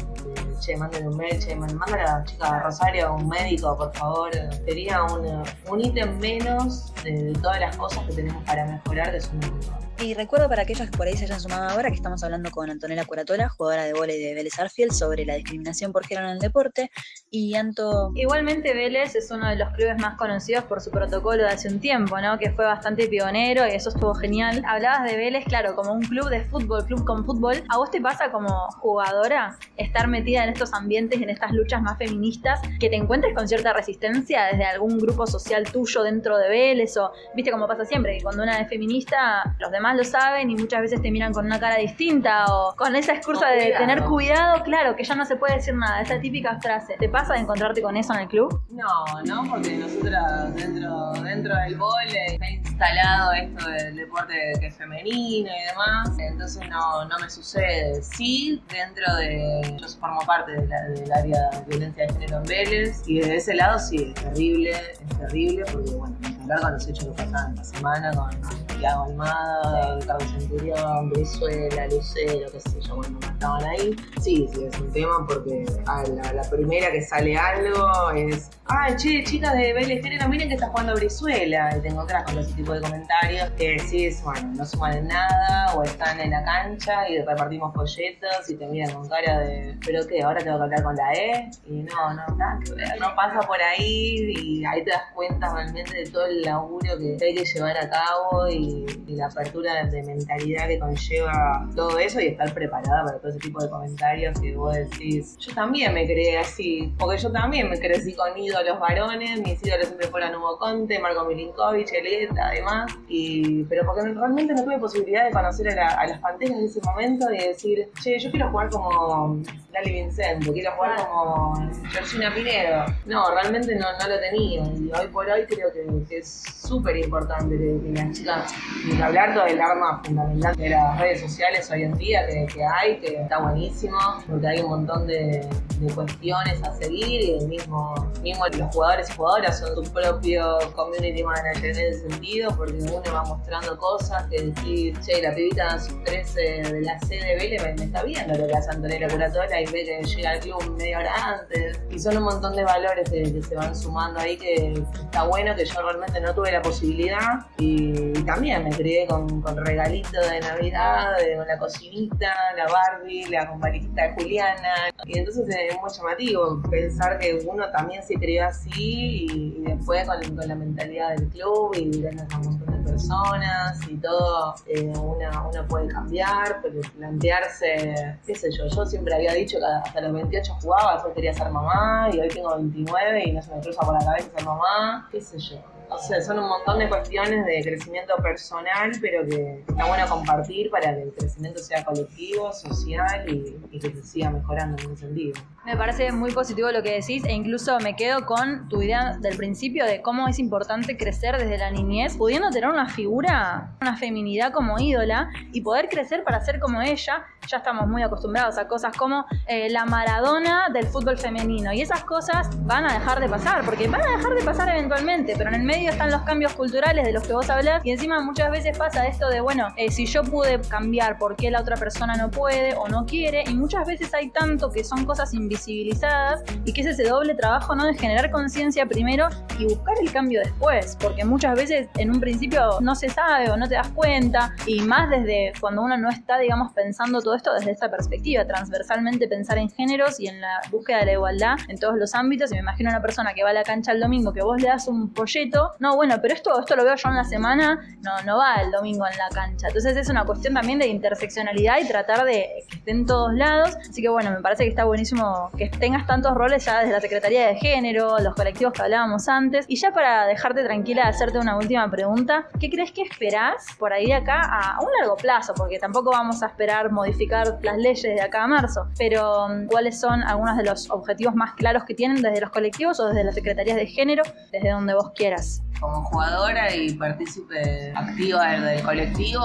che, 0.61 0.77
manden 0.77 1.07
un 1.07 1.17
mail, 1.17 1.39
che, 1.39 1.55
manda 1.55 1.85
a 1.87 2.19
la 2.19 2.25
chica 2.25 2.61
Rosario 2.61 3.15
un 3.15 3.29
médico, 3.29 3.77
por 3.77 3.93
favor. 3.95 4.31
Sería 4.67 5.03
un, 5.05 5.43
un 5.71 5.81
ítem 5.81 6.19
menos 6.19 6.93
de, 7.05 7.33
todas 7.41 7.61
las 7.61 7.77
cosas 7.77 8.05
que 8.07 8.15
tenemos 8.15 8.43
para 8.45 8.67
mejorar 8.67 9.13
de 9.13 9.21
su 9.21 9.33
mundo. 9.33 9.88
Y 10.01 10.15
recuerdo 10.15 10.49
para 10.49 10.63
aquellos 10.63 10.89
que 10.89 10.97
por 10.97 11.09
ahí 11.09 11.17
se 11.17 11.25
hayan 11.25 11.41
sumado 11.41 11.71
ahora 11.71 11.89
que 11.89 11.97
estamos 11.97 12.23
hablando 12.23 12.53
con 12.53 12.71
Antonella 12.71 13.05
Curatola, 13.05 13.49
jugadora 13.49 13.83
de 13.83 13.95
vóley 13.95 14.23
de 14.23 14.33
Vélez 14.33 14.57
Arfield, 14.57 14.93
sobre 14.93 15.25
la 15.25 15.35
discriminación 15.35 15.93
por 15.93 16.07
género 16.07 16.29
en 16.29 16.35
el 16.35 16.39
deporte. 16.39 16.93
Y 17.33 17.57
Anto. 17.57 18.13
Igualmente 18.15 18.75
Vélez 18.75 19.17
es 19.17 19.29
uno 19.33 19.49
de 19.49 19.57
los 19.57 19.71
clubes 19.71 19.99
más 19.99 20.17
conocidos 20.17 20.63
por 20.65 20.81
su 20.81 20.93
protocolo 20.93 21.43
de 21.43 21.49
hace 21.49 21.67
un 21.69 21.81
tiempo, 21.81 22.21
¿no? 22.21 22.39
Que 22.39 22.53
fue 22.53 22.65
bastante 22.65 23.09
pionero 23.09 23.67
y 23.67 23.71
eso 23.71 23.89
estuvo 23.89 24.15
genial. 24.15 24.63
Hablabas 24.69 25.11
de 25.11 25.17
Vélez, 25.17 25.45
claro, 25.47 25.75
como 25.75 25.93
un 25.93 26.03
club 26.03 26.29
de 26.29 26.45
fútbol, 26.45 26.85
club 26.87 27.05
con 27.05 27.25
fútbol. 27.25 27.65
¿A 27.69 27.79
vos 27.79 27.91
te 27.91 28.01
pasa 28.01 28.31
como 28.31 28.71
jugadora 28.77 29.59
estar 29.77 30.07
metida 30.07 30.45
en 30.45 30.51
estos 30.51 30.75
ambientes, 30.75 31.21
en 31.21 31.29
estas 31.29 31.51
luchas 31.51 31.83
más 31.83 31.99
feministas, 31.99 32.61
que 32.79 32.89
te 32.89 32.95
encuentres 32.95 33.35
con 33.35 33.49
cierta 33.49 33.73
resistencia 33.73 34.45
desde 34.45 34.65
algún 34.65 34.97
grupo 34.99 35.27
social 35.27 35.65
tuyo 35.65 36.05
dentro 36.05 36.39
de 36.39 36.49
Vélez? 36.49 36.97
O, 36.99 37.11
viste 37.35 37.51
como 37.51 37.67
pasa 37.67 37.85
siempre, 37.85 38.17
que 38.17 38.23
cuando 38.23 38.45
una 38.45 38.61
es 38.61 38.69
feminista, 38.69 39.57
los 39.59 39.73
demás 39.73 39.88
lo 39.95 40.05
saben 40.05 40.51
y 40.51 40.57
muchas 40.57 40.81
veces 40.81 41.03
te 41.03 41.11
miran 41.11 41.33
con 41.33 41.47
una 41.47 41.59
cara 41.59 41.77
distinta 41.77 42.47
o 42.47 42.75
con 42.77 42.97
esa 42.97 43.15
excusa 43.15 43.49
de 43.49 43.75
tener 43.77 44.05
cuidado, 44.05 44.63
claro, 44.63 44.97
que 44.97 45.05
ya 45.05 45.15
no 45.15 45.25
se 45.25 45.37
puede 45.37 45.57
decir 45.57 45.75
nada, 45.75 46.01
esa 46.01 46.21
típica 46.21 46.59
frase. 46.61 46.97
¿Te 46.99 47.09
pasa 47.09 47.35
de 47.35 47.41
encontrarte 47.41 47.83
con 47.83 47.97
eso 47.97 48.15
en 48.15 48.21
el 48.21 48.29
club? 48.29 48.63
No, 48.71 49.23
no, 49.25 49.51
porque 49.51 49.77
nosotros 49.77 50.55
dentro, 50.55 51.13
dentro 51.23 51.55
del 51.57 51.77
vole 51.77 52.27
está 52.27 52.51
instalado 52.51 53.33
esto 53.33 53.69
del 53.69 53.97
deporte 53.97 54.53
que 54.61 54.67
es 54.67 54.77
femenino 54.77 55.51
y 55.51 55.67
demás, 55.69 56.11
entonces 56.19 56.69
no, 56.69 57.05
no 57.05 57.19
me 57.19 57.31
sucede. 57.31 58.03
Sí, 58.03 58.63
dentro 58.69 59.17
de... 59.17 59.77
Yo 59.81 59.89
formo 59.99 60.21
parte 60.27 60.53
del 60.53 61.13
área 61.13 61.51
de 61.51 61.65
violencia 61.67 62.07
de 62.07 62.13
género 62.13 62.39
en 62.39 62.45
Vélez 62.45 63.03
y 63.07 63.21
de 63.21 63.37
ese 63.37 63.55
lado 63.55 63.79
sí, 63.79 64.13
es 64.15 64.23
terrible, 64.23 64.71
es 64.71 65.19
terrible 65.19 65.65
porque 65.73 65.91
bueno, 65.91 66.17
hablar 66.49 66.61
con 66.63 66.73
los 66.73 66.89
hechos 66.89 67.05
que 67.05 67.11
pasaban 67.11 67.55
esta 67.55 67.65
semana 67.65 68.11
con 68.13 68.31
Tiago 68.79 69.05
Almada, 69.05 69.99
Carlos 70.07 70.31
Centurión, 70.39 71.11
Brizuela, 71.11 71.87
Lucero, 71.89 72.51
qué 72.53 72.61
sé 72.61 72.81
yo, 72.81 72.97
cuando 72.97 73.27
estaban 73.27 73.65
ahí. 73.65 73.97
Sí, 74.21 74.49
sí, 74.53 74.65
es 74.65 74.81
un 74.81 74.93
tema 74.93 75.27
porque 75.27 75.67
a 75.87 76.05
la, 76.33 76.43
primera 76.49 76.91
que 76.91 77.03
sale 77.03 77.37
algo 77.37 78.11
es, 78.13 78.51
ay, 78.67 78.95
che, 78.97 79.25
chicas 79.25 79.55
de 79.55 79.73
Vélez 79.73 80.03
no 80.21 80.29
miren 80.29 80.49
que 80.49 80.55
está 80.55 80.69
jugando 80.69 80.95
Brizuela. 80.95 81.77
Y 81.77 81.81
tengo 81.81 82.03
otras 82.03 82.25
con 82.25 82.39
ese 82.39 82.53
tipo 82.55 82.73
de 82.73 82.81
comentarios 82.81 83.51
que 83.51 83.77
decís, 83.77 84.23
bueno, 84.23 84.53
no 84.55 84.65
suman 84.65 84.97
en 84.97 85.09
nada 85.09 85.75
o 85.75 85.83
están 85.83 86.21
en 86.21 86.31
la 86.31 86.45
cancha 86.45 87.09
y 87.09 87.21
repartimos 87.21 87.75
folletos 87.75 88.49
y 88.49 88.57
te 88.57 88.67
miran 88.67 88.93
con 88.95 89.09
cara 89.09 89.41
de, 89.41 89.77
pero 89.85 90.07
qué, 90.07 90.23
ahora 90.23 90.41
tengo 90.41 90.57
que 90.57 90.65
hablar 90.65 90.83
con 90.83 90.97
la 90.97 91.13
E 91.13 91.51
y 91.67 91.83
no, 91.83 92.15
no, 92.15 92.37
nada 92.37 92.59
que 92.65 92.73
ver, 92.73 93.01
no 93.01 93.15
pasa 93.15 93.41
por 93.41 93.61
ahí 93.61 94.33
y 94.37 94.65
ahí 94.65 94.85
te 94.85 94.91
das 94.91 95.03
cuenta 95.15 95.53
realmente 95.53 95.97
de 95.97 96.11
todo 96.11 96.27
el 96.27 96.38
laburo 96.43 96.99
que 96.99 97.25
hay 97.25 97.35
que 97.35 97.45
llevar 97.45 97.77
a 97.77 97.89
cabo 97.89 98.49
y, 98.49 98.87
la 99.09 99.27
apertura 99.27 99.85
de 99.87 100.03
mentalidad 100.05 100.69
que 100.69 100.79
conlleva 100.79 101.69
todo 101.75 101.99
eso 101.99 102.21
y 102.21 102.27
estar 102.29 102.53
preparada 102.55 103.05
para 103.05 103.19
todo 103.19 103.31
ese 103.31 103.41
tipo 103.41 103.61
de 103.61 103.69
comentarios 103.69 104.39
que 104.39 104.55
vos 104.55 104.75
decís. 104.75 105.37
Yo 105.39 105.53
también 105.55 105.93
me 105.93 106.05
creé 106.07 106.39
así, 106.39 106.95
porque 106.99 107.19
yo 107.19 107.33
también 107.33 107.69
me 107.69 107.81
crecí 107.81 108.15
con 108.15 108.39
ídolos 108.39 108.79
varones, 108.79 109.41
mis 109.41 109.65
ídolos 109.65 109.87
siempre 109.87 110.07
fueron 110.07 110.37
Hugo 110.37 110.59
Conte, 110.59 111.01
Marco 111.01 111.25
Milinkovic, 111.25 111.93
Eleta, 111.93 112.49
además, 112.49 112.93
y, 113.09 113.65
pero 113.65 113.85
porque 113.87 114.03
realmente 114.03 114.55
no 114.55 114.63
tuve 114.63 114.79
posibilidad 114.79 115.25
de 115.25 115.33
conocer 115.33 115.79
a, 115.81 116.07
las 116.07 116.21
panteras 116.21 116.59
de 116.59 116.67
ese 116.67 116.81
momento 116.85 117.33
y 117.33 117.39
decir, 117.39 117.89
che, 118.01 118.19
yo 118.21 118.31
quiero 118.31 118.51
jugar 118.51 118.71
como 118.71 119.43
Lali 119.73 119.93
Vincent, 119.93 120.45
quiero 120.53 120.73
jugar 120.73 121.09
como 121.09 121.55
Georgina 121.91 122.33
Pinedo. 122.33 122.85
No, 123.07 123.31
realmente 123.33 123.75
no, 123.75 123.87
no 123.99 124.09
lo 124.09 124.21
tenía 124.21 124.39
y 124.39 124.91
hoy 124.93 125.07
por 125.13 125.29
hoy 125.29 125.45
creo 125.47 125.73
que, 125.73 125.87
que 126.09 126.19
es 126.19 126.28
súper 126.29 126.99
importante 126.99 127.57
que, 127.57 127.93
las 127.93 128.17
chicas, 128.17 128.53
ni 128.85 129.01
hablar 129.01 129.35
todo 129.35 129.47
el 129.47 129.61
arma 129.61 130.03
fundamental 130.05 130.55
de 130.57 130.69
las 130.71 131.01
redes 131.01 131.23
sociales 131.23 131.71
hoy 131.71 131.83
en 131.85 131.97
día 131.97 132.27
que, 132.27 132.65
hay, 132.65 132.99
que 133.01 133.23
está 133.23 133.39
buenísimo, 133.41 133.97
porque 134.29 134.47
hay 134.47 134.61
un 134.61 134.71
montón 134.71 135.07
de, 135.07 135.49
de 135.81 135.95
cuestiones 135.95 136.63
a 136.63 136.75
seguir 136.77 137.21
y 137.23 137.39
el 137.39 137.49
mismo, 137.49 137.95
mismo 138.23 138.45
los 138.49 138.75
jugadores 138.75 139.09
y 139.11 139.15
jugadoras 139.15 139.59
son 139.59 139.75
su 139.75 139.93
propio 139.93 140.59
community 140.75 141.23
manager 141.23 141.65
en 141.65 141.87
ese 141.87 142.09
sentido, 142.09 142.55
porque 142.57 142.75
uno 142.75 143.03
va 143.13 143.25
mostrando 143.25 143.79
cosas 143.79 144.27
que 144.27 144.43
decir, 144.43 144.99
che, 145.01 145.23
la 145.23 145.35
pibita 145.35 145.79
sub 145.79 146.03
13 146.05 146.41
de 146.41 146.81
la 146.83 146.99
CDB 146.99 147.63
me, 147.63 147.75
me 147.75 147.85
está 147.85 148.03
viendo 148.03 148.37
lo 148.37 148.47
que 148.47 148.55
hace 148.55 148.71
Antonella 148.71 149.09
Curatola 149.09 149.61
y 149.61 149.67
ve 149.67 149.85
que 149.85 150.07
llega 150.07 150.31
al 150.33 150.41
club 150.41 150.77
media 150.77 150.99
hora 150.99 151.41
antes. 151.41 151.81
Y 151.91 151.99
son 151.99 152.17
un 152.17 152.25
montón 152.25 152.55
de 152.57 152.65
valores 152.65 153.09
que, 153.09 153.23
que 153.33 153.43
se 153.43 153.55
van 153.55 153.75
sumando 153.75 154.21
ahí 154.21 154.37
que 154.37 154.85
está 155.01 155.25
bueno 155.25 155.55
que 155.55 155.65
yo 155.65 155.81
realmente 155.81 156.18
no 156.21 156.35
tuve 156.35 156.53
la 156.53 156.63
posibilidad 156.63 157.47
y, 157.59 158.13
también 158.25 158.63
me 158.65 158.71
crié 158.71 159.07
con, 159.07 159.43
regalitos 159.65 160.31
de 160.31 160.41
Navidad, 160.41 161.17
con 161.37 161.47
la 161.47 161.59
cocinita, 161.59 162.35
la 162.57 162.67
Barbie, 162.67 163.25
la 163.27 163.49
compañita 163.49 164.03
de 164.03 164.13
Juliana. 164.15 164.75
Y 165.07 165.19
entonces 165.19 165.49
es 165.49 165.77
muy 165.81 165.91
llamativo 165.91 166.63
pensar 166.71 167.19
que 167.19 167.39
uno 167.47 167.71
también 167.71 168.03
se 168.03 168.15
crió 168.17 168.47
así 168.47 169.27
y, 169.31 169.63
después 169.63 170.07
con, 170.07 170.49
la 170.49 170.55
mentalidad 170.55 171.17
del 171.17 171.29
club 171.29 171.75
y 171.75 172.03
gracias 172.03 172.27
a 172.33 172.39
un 172.39 172.45
montón 172.45 172.79
personas 172.99 173.79
y 173.89 173.97
todo, 173.97 174.55
eh, 174.67 174.93
uno 174.97 175.69
puede 175.69 175.89
cambiar, 175.89 176.61
pero 176.63 176.81
plantearse, 176.97 178.19
qué 178.27 178.35
sé 178.35 178.51
yo, 178.51 178.67
yo 178.67 178.87
siempre 178.87 179.15
había 179.15 179.33
dicho 179.35 179.59
que 179.59 179.65
hasta 179.65 180.01
los 180.01 180.13
28 180.13 180.59
jugaba, 180.61 180.95
después 180.95 181.15
quería 181.15 181.33
ser 181.33 181.51
mamá 181.51 182.09
y 182.13 182.19
hoy 182.19 182.29
tengo 182.29 182.55
29 182.57 183.23
y 183.27 183.33
no 183.33 183.43
se 183.43 183.55
me 183.55 183.61
cruza 183.61 183.81
por 183.83 183.95
la 183.95 184.05
cabeza 184.05 184.29
ser 184.35 184.45
mamá, 184.45 185.09
qué 185.13 185.21
sé 185.21 185.39
yo. 185.39 185.78
O 185.91 185.99
sea, 185.99 186.21
son 186.21 186.39
un 186.39 186.49
montón 186.49 186.79
de 186.79 186.89
cuestiones 186.89 187.47
de 187.47 187.63
crecimiento 187.63 188.15
personal, 188.23 188.93
pero 189.01 189.27
que 189.27 189.65
está 189.67 189.87
bueno 189.87 190.07
compartir 190.07 190.71
para 190.71 190.95
que 190.95 191.03
el 191.03 191.13
crecimiento 191.13 191.61
sea 191.61 191.85
colectivo, 191.85 192.53
social 192.53 193.25
y, 193.27 193.79
que 193.79 193.91
se 193.91 194.03
siga 194.03 194.31
mejorando 194.31 194.83
en 194.83 194.93
ese 194.93 195.07
sentido. 195.07 195.41
Me 195.69 195.77
parece 195.77 196.11
muy 196.13 196.33
positivo 196.33 196.71
lo 196.73 196.83
que 196.83 196.93
decís 196.93 197.23
e 197.27 197.33
incluso 197.35 197.79
me 197.81 197.95
quedo 197.95 198.25
con 198.25 198.71
tu 198.71 198.81
idea 198.81 199.19
del 199.21 199.37
principio 199.37 199.85
de 199.85 200.01
cómo 200.01 200.27
es 200.27 200.39
importante 200.39 200.97
crecer 200.97 201.37
desde 201.37 201.59
la 201.59 201.71
niñez, 201.71 202.17
pudiendo 202.17 202.49
tener 202.49 202.71
una 202.71 202.89
figura, 202.89 203.77
una 203.79 203.95
feminidad 203.95 204.51
como 204.51 204.79
ídola 204.79 205.29
y 205.53 205.61
poder 205.61 205.91
crecer 205.91 206.25
para 206.25 206.41
ser 206.41 206.59
como 206.59 206.81
ella. 206.81 207.27
Ya 207.47 207.59
estamos 207.59 207.87
muy 207.87 208.03
acostumbrados 208.03 208.57
a 208.57 208.67
cosas 208.67 208.97
como 208.97 209.27
eh, 209.47 209.69
la 209.69 209.85
Maradona 209.85 210.71
del 210.73 210.87
fútbol 210.87 211.19
femenino 211.19 211.71
y 211.75 211.83
esas 211.83 212.03
cosas 212.05 212.49
van 212.65 212.87
a 212.87 212.95
dejar 212.95 213.21
de 213.21 213.29
pasar, 213.29 213.63
porque 213.67 213.89
van 213.89 214.01
a 214.01 214.17
dejar 214.17 214.35
de 214.35 214.45
pasar 214.45 214.71
eventualmente, 214.71 215.35
pero 215.37 215.51
en 215.51 215.57
el 215.57 215.65
medio 215.65 215.91
están 215.91 216.11
los 216.11 216.23
cambios 216.23 216.55
culturales 216.55 217.05
de 217.05 217.13
los 217.13 217.27
que 217.27 217.35
vos 217.35 217.51
hablas 217.51 217.85
y 217.85 217.91
encima 217.91 218.21
muchas 218.21 218.51
veces 218.51 218.77
pasa 218.79 219.07
esto 219.07 219.29
de, 219.29 219.43
bueno, 219.43 219.69
eh, 219.77 219.91
si 219.91 220.07
yo 220.07 220.23
pude 220.23 220.63
cambiar, 220.63 221.19
¿por 221.19 221.37
qué 221.37 221.51
la 221.51 221.61
otra 221.61 221.77
persona 221.77 222.17
no 222.17 222.31
puede 222.31 222.75
o 222.75 222.89
no 222.89 223.05
quiere? 223.05 223.45
Y 223.47 223.53
muchas 223.53 223.87
veces 223.87 224.15
hay 224.15 224.31
tanto 224.31 224.71
que 224.71 224.83
son 224.83 225.05
cosas 225.05 225.35
invisibilizadas 225.59 226.43
y 226.65 226.73
que 226.73 226.83
es 226.83 226.87
ese 226.87 227.05
doble 227.05 227.35
trabajo, 227.35 227.75
¿no? 227.75 227.87
De 227.87 227.95
generar 227.95 228.31
conciencia 228.31 228.87
primero 228.87 229.29
y 229.59 229.65
buscar 229.65 229.97
el 230.01 230.13
cambio 230.13 230.41
después, 230.41 230.97
porque 231.01 231.25
muchas 231.25 231.57
veces 231.57 231.89
en 231.97 232.11
un 232.11 232.21
principio 232.21 232.81
no 232.81 232.95
se 232.95 233.09
sabe 233.09 233.51
o 233.51 233.57
no 233.57 233.69
te 233.69 233.75
das 233.75 233.89
cuenta 233.89 234.55
y 234.67 234.81
más 234.83 235.11
desde 235.11 235.53
cuando 235.61 235.83
uno 235.83 235.97
no 235.97 236.11
está, 236.11 236.39
digamos, 236.39 236.73
pensando 236.73 237.21
todo 237.21 237.35
esto 237.35 237.53
desde 237.55 237.73
esta 237.73 237.91
perspectiva, 237.91 238.47
transversalmente 238.47 239.27
pensar 239.29 239.59
en 239.59 239.71
géneros 239.71 240.21
y 240.21 240.29
en 240.29 240.41
la 240.41 240.61
búsqueda 240.71 240.99
de 240.99 241.07
la 241.07 241.13
igualdad 241.13 241.57
en 241.69 241.79
todos 241.79 241.97
los 241.97 242.15
ámbitos. 242.15 242.51
Y 242.51 242.55
me 242.55 242.61
imagino 242.61 242.91
una 242.91 243.03
persona 243.03 243.35
que 243.35 243.43
va 243.43 243.51
a 243.51 243.55
la 243.55 243.65
cancha 243.65 243.93
el 243.93 244.01
domingo, 244.01 244.33
que 244.33 244.43
vos 244.43 244.61
le 244.61 244.69
das 244.69 244.87
un 244.89 245.15
folleto, 245.15 245.73
no, 245.79 245.97
bueno, 245.97 246.17
pero 246.23 246.35
esto, 246.35 246.59
esto 246.59 246.77
lo 246.77 246.85
veo 246.85 246.95
yo 246.95 247.09
en 247.09 247.17
la 247.17 247.25
semana, 247.25 247.81
no, 248.03 248.23
no 248.25 248.39
va 248.39 248.57
el 248.57 248.71
domingo 248.71 249.07
en 249.07 249.17
la 249.17 249.29
cancha. 249.29 249.69
Entonces 249.69 249.97
es 249.97 250.09
una 250.09 250.25
cuestión 250.25 250.55
también 250.55 250.79
de 250.79 250.87
interseccionalidad 250.87 251.79
y 251.81 251.89
tratar 251.89 252.25
de 252.25 252.65
que 252.69 252.77
esté 252.77 252.91
en 252.91 253.07
todos 253.07 253.33
lados. 253.35 253.77
Así 253.89 254.03
que 254.03 254.09
bueno, 254.09 254.31
me 254.31 254.41
parece 254.41 254.65
que 254.65 254.71
está 254.71 254.85
buenísimo 254.85 255.48
que 255.57 255.69
tengas 255.69 256.07
tantos 256.07 256.35
roles 256.35 256.65
ya 256.65 256.81
desde 256.81 256.93
la 256.93 257.01
Secretaría 257.01 257.47
de 257.47 257.57
Género, 257.57 258.19
los 258.19 258.35
colectivos 258.35 258.73
que 258.73 258.83
hablábamos 258.83 259.29
antes. 259.29 259.65
Y 259.69 259.77
ya 259.77 259.93
para 259.93 260.27
dejarte 260.27 260.65
tranquila, 260.65 261.09
hacerte 261.09 261.39
una 261.39 261.57
última 261.57 261.91
pregunta, 261.91 262.47
¿qué 262.61 262.71
crees 262.71 262.93
que 262.93 263.03
esperás 263.03 263.67
por 263.79 263.93
ahí 263.93 264.07
de 264.07 264.15
acá 264.15 264.41
a 264.41 264.81
un 264.81 264.89
largo 265.01 265.17
plazo? 265.17 265.55
Porque 265.55 265.79
tampoco 265.79 266.11
vamos 266.11 266.43
a 266.43 266.47
esperar 266.47 266.91
modificar 266.91 267.59
las 267.63 267.77
leyes 267.79 268.03
de 268.03 268.21
acá 268.21 268.45
a 268.45 268.47
marzo, 268.47 268.89
pero 268.99 269.49
mm, 269.49 269.67
¿cuáles 269.67 270.01
son 270.01 270.23
algunos 270.23 270.57
de 270.57 270.65
los 270.65 270.91
objetivos 270.91 271.35
más 271.35 271.55
claros 271.55 271.85
que 271.85 271.95
tienen 271.95 272.23
desde 272.23 272.41
los 272.41 272.51
colectivos 272.51 273.01
o 273.01 273.07
desde 273.07 273.25
las 273.25 273.35
secretarías 273.35 273.77
de 273.77 273.87
género, 273.87 274.23
desde 274.53 274.71
donde 274.71 274.95
vos 274.95 275.13
quieras? 275.15 275.63
como 275.81 276.03
jugadora 276.05 276.75
y 276.75 276.93
partícipe 276.95 277.93
activa 277.95 278.51
del, 278.53 278.83
colectivo, 278.83 279.41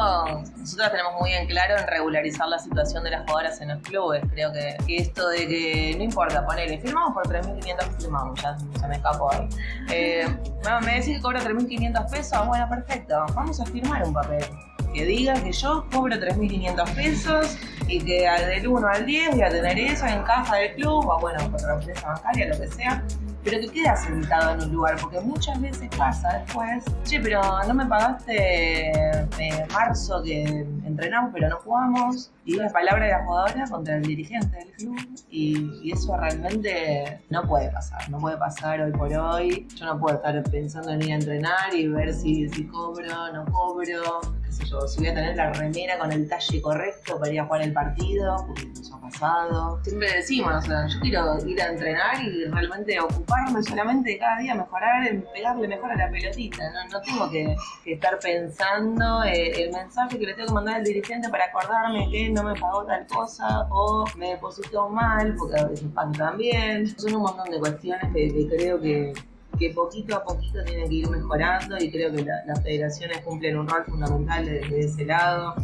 nosotros 0.57 0.91
tenemos 0.91 1.13
muy 1.19 1.31
en 1.31 1.47
claro 1.47 1.77
en 1.77 1.87
regularizar 1.87 2.47
la 2.47 2.59
situación 2.59 3.03
de 3.03 3.11
las 3.11 3.21
jugadoras 3.21 3.61
en 3.61 3.69
los 3.69 3.81
clubes. 3.81 4.23
Creo 4.31 4.51
que, 4.51 4.75
esto 4.87 5.27
de 5.29 5.47
que 5.47 5.82
no 5.97 6.03
importa, 6.03 6.45
ponele, 6.45 6.79
firmamos 6.79 7.13
por 7.13 7.27
3.500, 7.27 7.97
firmamos, 7.99 8.41
ya 8.41 8.57
se 8.79 8.87
me 8.87 8.95
escapó 8.95 9.31
ahí. 9.31 9.47
Eh, 9.91 10.27
me 10.85 10.95
decís 10.95 11.17
que 11.17 11.21
cobra 11.21 11.41
3.500 11.41 12.09
pesos, 12.09 12.47
bueno, 12.47 12.67
perfecto, 12.69 13.25
vamos 13.35 13.59
a 13.59 13.65
firmar 13.65 14.03
un 14.03 14.13
papel 14.13 14.43
que 14.93 15.05
diga 15.05 15.33
que 15.33 15.51
yo 15.51 15.85
cobro 15.91 16.15
3.500 16.15 16.95
pesos 16.95 17.57
y 17.87 17.99
que 17.99 18.29
del 18.47 18.67
1 18.67 18.87
al 18.87 19.05
10 19.05 19.31
voy 19.31 19.41
a 19.41 19.49
tener 19.49 19.77
eso 19.79 20.05
en 20.05 20.21
caja 20.23 20.55
del 20.57 20.75
club 20.75 21.05
o 21.07 21.19
bueno, 21.19 21.39
por 21.49 21.61
la 21.63 21.73
empresa 21.73 22.07
bancaria, 22.07 22.47
lo 22.47 22.59
que 22.59 22.67
sea, 22.67 23.03
pero 23.43 23.59
que 23.59 23.67
quede 23.69 23.97
sentado 23.97 24.53
en 24.53 24.61
un 24.61 24.71
lugar, 24.71 24.95
porque 25.01 25.19
muchas 25.19 25.59
veces 25.59 25.89
pasa 25.97 26.37
después, 26.39 26.85
che, 27.03 27.19
pero 27.19 27.41
no 27.67 27.73
me 27.73 27.85
pagaste 27.85 28.91
eh, 28.91 29.67
marzo 29.73 30.21
que 30.23 30.43
entrenamos 30.85 31.31
pero 31.33 31.49
no 31.49 31.57
jugamos, 31.57 32.31
y 32.45 32.55
una 32.55 32.69
palabra 32.69 33.05
de 33.05 33.11
la 33.11 33.23
jugadora 33.23 33.65
contra 33.69 33.97
el 33.97 34.03
dirigente 34.03 34.57
del 34.57 34.71
club, 34.71 34.97
y, 35.29 35.91
eso 35.93 36.17
realmente 36.17 37.21
no 37.29 37.43
puede 37.43 37.69
pasar, 37.69 38.09
no 38.09 38.17
puede 38.17 38.37
pasar 38.37 38.81
hoy 38.81 38.91
por 38.91 39.13
hoy, 39.13 39.67
yo 39.75 39.85
no 39.85 39.99
puedo 39.99 40.15
estar 40.15 40.41
pensando 40.43 40.91
en 40.91 41.01
ir 41.03 41.11
a 41.11 41.15
entrenar 41.15 41.73
y 41.73 41.87
ver 41.87 42.13
si, 42.13 42.49
si 42.49 42.65
cobro, 42.65 43.31
no 43.31 43.45
cobro, 43.45 44.21
qué 44.43 44.51
sé 44.51 44.65
yo, 44.65 44.81
si 44.87 44.99
voy 44.99 45.09
a 45.09 45.13
tener 45.13 45.35
la 45.35 45.53
remera 45.53 45.99
con 45.99 46.11
el 46.11 46.27
talle 46.27 46.61
correcto 46.61 47.19
para 47.19 47.31
ir 47.31 47.39
a 47.39 47.45
jugar 47.45 47.61
el 47.61 47.73
partido, 47.73 48.43
porque 48.47 48.67
eso 48.73 48.95
ha 48.95 49.01
pasado. 49.01 49.79
Siempre 49.83 50.11
decimos, 50.11 50.53
o 50.55 50.61
sea, 50.61 50.87
yo 50.87 50.99
quiero 50.99 51.45
ir 51.45 51.61
a 51.61 51.67
entrenar 51.67 52.23
y 52.23 52.45
realmente 52.45 52.99
ocupar 52.99 53.63
solamente 53.63 54.17
cada 54.17 54.39
día 54.39 54.55
mejorar, 54.55 55.07
en 55.07 55.21
pegarle 55.33 55.67
mejor 55.67 55.91
a 55.91 55.95
la 55.95 56.09
pelotita. 56.09 56.63
No, 56.91 57.01
tengo 57.01 57.29
que, 57.29 57.55
estar 57.85 58.17
pensando 58.19 59.23
eh, 59.23 59.63
el 59.63 59.71
mensaje 59.71 60.17
que 60.17 60.25
le 60.25 60.33
tengo 60.33 60.47
que 60.47 60.53
mandar 60.53 60.75
al 60.75 60.83
dirigente 60.83 61.29
para 61.29 61.45
acordarme 61.45 62.09
que 62.09 62.32
no 62.33 62.43
me 62.43 62.59
pagó 62.59 62.83
tal 62.85 63.05
cosa 63.07 63.67
o 63.69 64.05
me 64.17 64.29
depositó 64.29 64.89
mal, 64.89 65.35
porque 65.37 65.59
a 65.59 65.65
veces 65.65 65.87
pasa 65.93 66.11
también. 66.11 66.87
Son 66.99 67.15
un 67.15 67.21
montón 67.21 67.49
de 67.49 67.59
cuestiones 67.59 68.13
que, 68.13 68.47
creo 68.49 68.79
que, 68.81 69.13
poquito 69.73 70.17
a 70.17 70.23
poquito 70.23 70.61
tienen 70.65 70.89
que 70.89 70.95
ir 70.95 71.09
mejorando 71.09 71.77
y 71.77 71.89
creo 71.89 72.11
que 72.11 72.25
las 72.25 72.61
federaciones 72.61 73.19
cumplen 73.21 73.57
un 73.57 73.67
rol 73.67 73.85
fundamental 73.85 74.45
desde 74.45 74.79
ese 74.81 75.05
lado. 75.05 75.55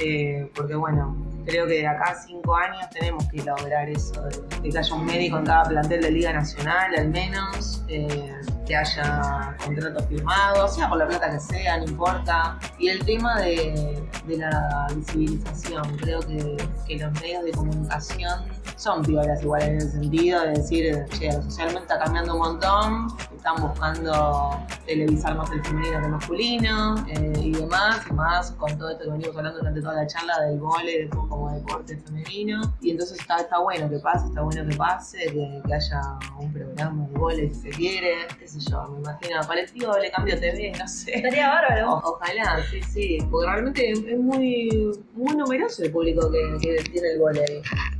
Eh, 0.00 0.50
porque 0.54 0.74
bueno, 0.74 1.16
creo 1.48 1.66
que 1.66 1.74
de 1.74 1.86
acá 1.86 2.10
a 2.10 2.14
cinco 2.14 2.54
años 2.54 2.88
tenemos 2.90 3.26
que 3.28 3.42
lograr 3.42 3.88
eso, 3.88 4.22
de, 4.22 4.70
que 4.70 4.78
haya 4.78 4.94
un 4.94 5.06
médico 5.06 5.38
en 5.38 5.46
cada 5.46 5.64
plantel 5.64 6.02
de 6.02 6.10
Liga 6.10 6.32
Nacional 6.32 6.94
al 6.96 7.08
menos, 7.08 7.82
eh, 7.88 8.34
que 8.66 8.76
haya 8.76 9.56
contratos 9.64 10.06
firmados, 10.06 10.74
sea 10.74 10.88
por 10.88 10.98
la 10.98 11.08
plata 11.08 11.30
que 11.30 11.40
sea, 11.40 11.78
no 11.78 11.84
importa. 11.84 12.58
Y 12.78 12.88
el 12.88 13.04
tema 13.04 13.40
de, 13.40 13.98
la 14.26 14.88
visibilización, 14.94 15.96
creo 15.96 16.20
que, 16.20 16.96
los 16.98 17.12
medios 17.20 17.44
de 17.44 17.52
comunicación 17.52 18.44
son 18.76 19.02
piolas 19.02 19.42
igual 19.42 19.62
en 19.62 19.76
el 19.76 19.90
sentido 19.90 20.42
de 20.42 20.48
decir, 20.50 21.06
che, 21.18 21.32
socialmente 21.32 21.82
está 21.82 21.98
cambiando 21.98 22.34
un 22.34 22.40
montón, 22.40 23.08
están 23.38 23.56
buscando 23.60 24.66
televisar 24.84 25.36
más 25.36 25.50
el 25.52 25.64
femenino 25.64 26.00
que 26.00 26.06
el 26.06 26.12
masculino 26.12 27.06
eh, 27.08 27.32
y 27.40 27.52
demás, 27.52 28.04
y 28.10 28.12
más 28.12 28.50
con 28.52 28.76
todo 28.76 28.90
esto 28.90 29.04
que 29.04 29.10
venimos 29.10 29.36
hablando 29.36 29.58
durante 29.58 29.80
toda 29.80 29.94
la 29.94 30.06
charla 30.06 30.40
del 30.42 30.58
vole, 30.58 31.08
como 31.10 31.52
deporte 31.52 31.96
femenino. 31.96 32.74
Y 32.80 32.90
entonces 32.90 33.18
está, 33.20 33.36
está 33.36 33.58
bueno 33.60 33.88
que 33.88 33.98
pase, 33.98 34.26
está 34.26 34.42
bueno 34.42 34.68
que 34.68 34.76
pase, 34.76 35.18
que, 35.32 35.62
haya 35.72 36.00
un 36.40 36.52
programa 36.52 37.06
de 37.06 37.18
vole 37.18 37.48
si 37.50 37.60
se 37.60 37.70
quiere, 37.70 38.26
qué 38.38 38.48
sé 38.48 38.58
yo, 38.60 38.82
me 38.88 38.98
imagino, 38.98 39.40
colectivo 39.46 39.96
le 39.98 40.10
cambio 40.10 40.38
TV, 40.38 40.72
no 40.78 40.88
sé. 40.88 41.14
Estaría 41.14 41.48
bárbaro. 41.48 42.00
ojalá, 42.04 42.60
sí, 42.70 42.82
sí, 42.82 43.18
porque 43.30 43.46
realmente 43.46 43.92
es 43.92 44.18
muy, 44.18 44.90
muy 45.14 45.36
numeroso 45.36 45.84
el 45.84 45.92
público 45.92 46.30
que, 46.30 46.82
tiene 46.90 47.12
el 47.12 47.18
vole 47.18 47.44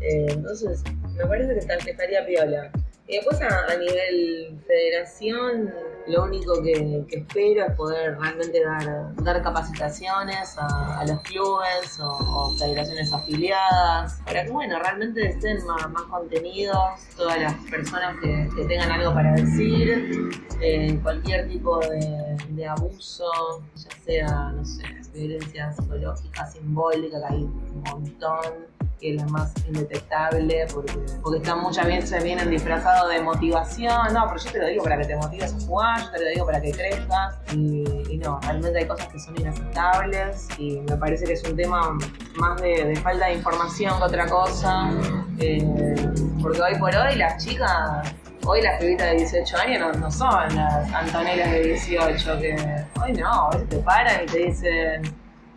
eh, 0.01 0.27
entonces, 0.31 0.83
me 1.17 1.27
parece 1.27 1.55
que, 1.55 1.91
estaría 1.91 2.27
piola. 2.27 2.71
Y 3.09 3.17
después 3.17 3.41
a, 3.41 3.75
nivel 3.79 4.59
federación, 4.67 5.73
lo 6.09 6.25
único 6.25 6.63
que, 6.63 7.07
espero 7.11 7.65
es 7.65 7.73
poder 7.75 8.19
realmente 8.19 8.63
dar, 8.63 9.15
dar 9.25 9.43
capacitaciones 9.43 10.57
a, 10.59 11.07
los 11.09 11.19
clubes 11.23 11.99
o, 12.03 12.55
federaciones 12.59 13.11
afiliadas, 13.11 14.21
para 14.27 14.45
que 14.45 14.51
bueno, 14.51 14.79
realmente 14.79 15.27
estén 15.27 15.57
más, 15.65 16.03
contenidos, 16.11 16.77
todas 17.17 17.41
las 17.41 17.55
personas 17.71 18.15
que, 18.21 18.47
tengan 18.69 18.93
algo 18.93 19.15
para 19.15 19.33
decir, 19.33 20.29
eh, 20.61 21.01
cualquier 21.03 21.49
tipo 21.49 21.79
de, 21.79 22.37
de, 22.51 22.67
abuso, 22.67 23.63
ya 23.75 23.91
sea, 24.05 24.53
no 24.53 24.67
sé, 24.67 24.85
violencia 25.15 25.73
psicológica, 25.73 26.47
simbólica, 26.47 27.19
que 27.27 27.35
hay 27.35 27.43
un 27.43 27.83
montón 27.91 28.78
que 29.01 29.15
es 29.15 29.21
la 29.21 29.27
más 29.27 29.53
indetectable, 29.67 30.67
porque, 30.73 30.93
porque 31.23 31.39
están 31.39 31.61
muchas 31.61 31.87
veces 31.87 32.23
vienen 32.23 32.51
disfrazados 32.51 33.11
de 33.11 33.21
motivación. 33.23 34.13
No, 34.13 34.27
pero 34.27 34.39
yo 34.39 34.51
te 34.51 34.59
lo 34.59 34.67
digo 34.67 34.85
para 34.85 34.99
que 34.99 35.07
te 35.07 35.17
motives 35.17 35.55
a 35.55 35.67
jugar, 35.67 36.03
yo 36.03 36.11
te 36.11 36.25
lo 36.25 36.31
digo 36.31 36.47
para 36.47 36.61
que 36.61 36.73
crezcas. 36.73 37.37
Y, 37.55 38.19
no, 38.19 38.41
realmente 38.41 38.81
hay 38.81 38.87
cosas 38.87 39.07
que 39.09 39.19
son 39.21 39.39
inaceptables 39.39 40.49
y 40.59 40.81
me 40.81 40.97
parece 40.97 41.25
que 41.25 41.35
es 41.35 41.45
un 41.45 41.55
tema 41.55 41.97
más 42.35 42.61
de, 42.61 42.97
falta 42.97 43.27
de 43.27 43.35
información 43.35 43.97
que 43.99 44.05
otra 44.05 44.27
cosa. 44.27 44.91
Eh, 45.39 45.95
porque 46.43 46.61
hoy 46.61 46.75
por 46.79 46.95
hoy 46.95 47.15
las 47.15 47.45
chicas 47.45 48.13
hoy 48.49 48.63
las 48.63 48.81
pibitas 48.81 49.11
de 49.11 49.17
18 49.19 49.57
años 49.59 49.99
no, 49.99 50.11
son 50.11 50.55
las 50.55 50.93
Antonelas 50.93 51.51
de 51.51 51.63
18, 51.65 52.41
que 52.41 52.57
hoy 53.03 53.13
no, 53.13 53.51
veces 53.51 53.69
te 53.69 53.77
paran 53.79 54.25
y 54.25 54.27
te 54.27 54.39
dicen, 54.39 55.03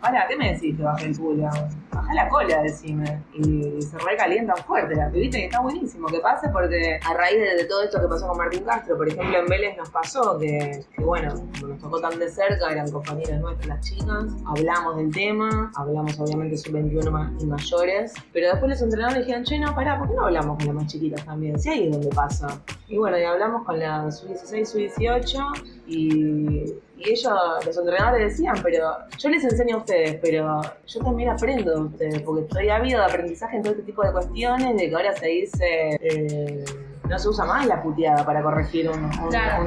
para, 0.00 0.26
¿qué 0.28 0.36
me 0.36 0.52
decís 0.52 0.76
que 0.76 0.82
bajé 0.82 1.06
el 1.06 1.16
culo? 1.16 1.50
Baja 2.02 2.14
la 2.14 2.28
cola, 2.28 2.62
decime. 2.62 3.22
Y, 3.34 3.80
se 3.82 3.98
recalientan 3.98 4.56
fuerte 4.58 4.94
la 4.94 5.10
pibita 5.10 5.38
y 5.38 5.42
está 5.44 5.60
buenísimo 5.60 6.08
que 6.08 6.18
pase 6.20 6.48
porque 6.48 6.98
a 7.04 7.14
raíz 7.14 7.38
de, 7.38 7.64
todo 7.64 7.82
esto 7.82 8.00
que 8.00 8.08
pasó 8.08 8.28
con 8.28 8.38
Martín 8.38 8.64
Castro, 8.64 8.96
por 8.96 9.08
ejemplo, 9.08 9.38
en 9.38 9.46
Vélez 9.46 9.76
nos 9.76 9.90
pasó 9.90 10.38
que, 10.38 10.84
bueno, 10.98 11.34
nos 11.60 11.78
tocó 11.78 12.00
tan 12.00 12.18
de 12.18 12.28
cerca, 12.28 12.70
eran 12.70 12.90
compañeras 12.90 13.40
nuestras 13.40 13.66
las 13.66 13.80
chicas, 13.80 14.24
hablamos 14.46 14.96
del 14.96 15.12
tema, 15.12 15.72
hablamos 15.76 16.18
obviamente 16.18 16.56
sub-21 16.56 17.42
y 17.42 17.46
mayores, 17.46 18.14
pero 18.32 18.48
después 18.48 18.70
los 18.70 18.82
entrenadores 18.82 19.26
dijeron, 19.26 19.44
che, 19.44 19.58
no, 19.58 19.74
pará, 19.74 19.98
¿por 19.98 20.08
qué 20.08 20.14
no 20.14 20.26
hablamos 20.26 20.58
con 20.58 20.66
las 20.66 20.74
más 20.74 20.86
chiquitas 20.86 21.24
también? 21.24 21.58
Si 21.58 21.68
ahí 21.68 21.86
es 21.86 21.92
donde 21.92 22.08
pasa. 22.08 22.60
Y 22.88 22.98
bueno, 22.98 23.18
y 23.18 23.24
hablamos 23.24 23.64
con 23.64 23.78
la 23.78 24.10
sub-16, 24.10 24.64
sub-18 24.64 25.62
y 25.86 26.74
y 27.04 27.10
ellos, 27.10 27.32
los 27.64 27.76
entrenadores 27.76 28.30
decían, 28.30 28.56
pero 28.62 28.96
yo 29.18 29.28
les 29.28 29.44
enseño 29.44 29.76
a 29.76 29.78
ustedes, 29.80 30.16
pero 30.20 30.60
yo 30.86 31.00
también 31.00 31.30
aprendo 31.30 31.74
de 31.74 31.80
ustedes, 31.82 32.22
porque 32.22 32.42
estoy 32.42 32.68
ávido 32.68 33.00
de 33.00 33.06
aprendizaje 33.06 33.56
en 33.56 33.62
todo 33.62 33.72
este 33.72 33.84
tipo 33.84 34.02
de 34.02 34.12
cuestiones, 34.12 34.76
de 34.76 34.88
que 34.88 34.94
ahora 34.94 35.16
se 35.16 35.26
dice... 35.26 35.98
Eh, 36.00 36.64
no 37.12 37.18
se 37.18 37.28
usa 37.28 37.44
más 37.44 37.66
la 37.66 37.82
puteada 37.82 38.24
para 38.24 38.42
corregir 38.42 38.88
un, 38.88 39.10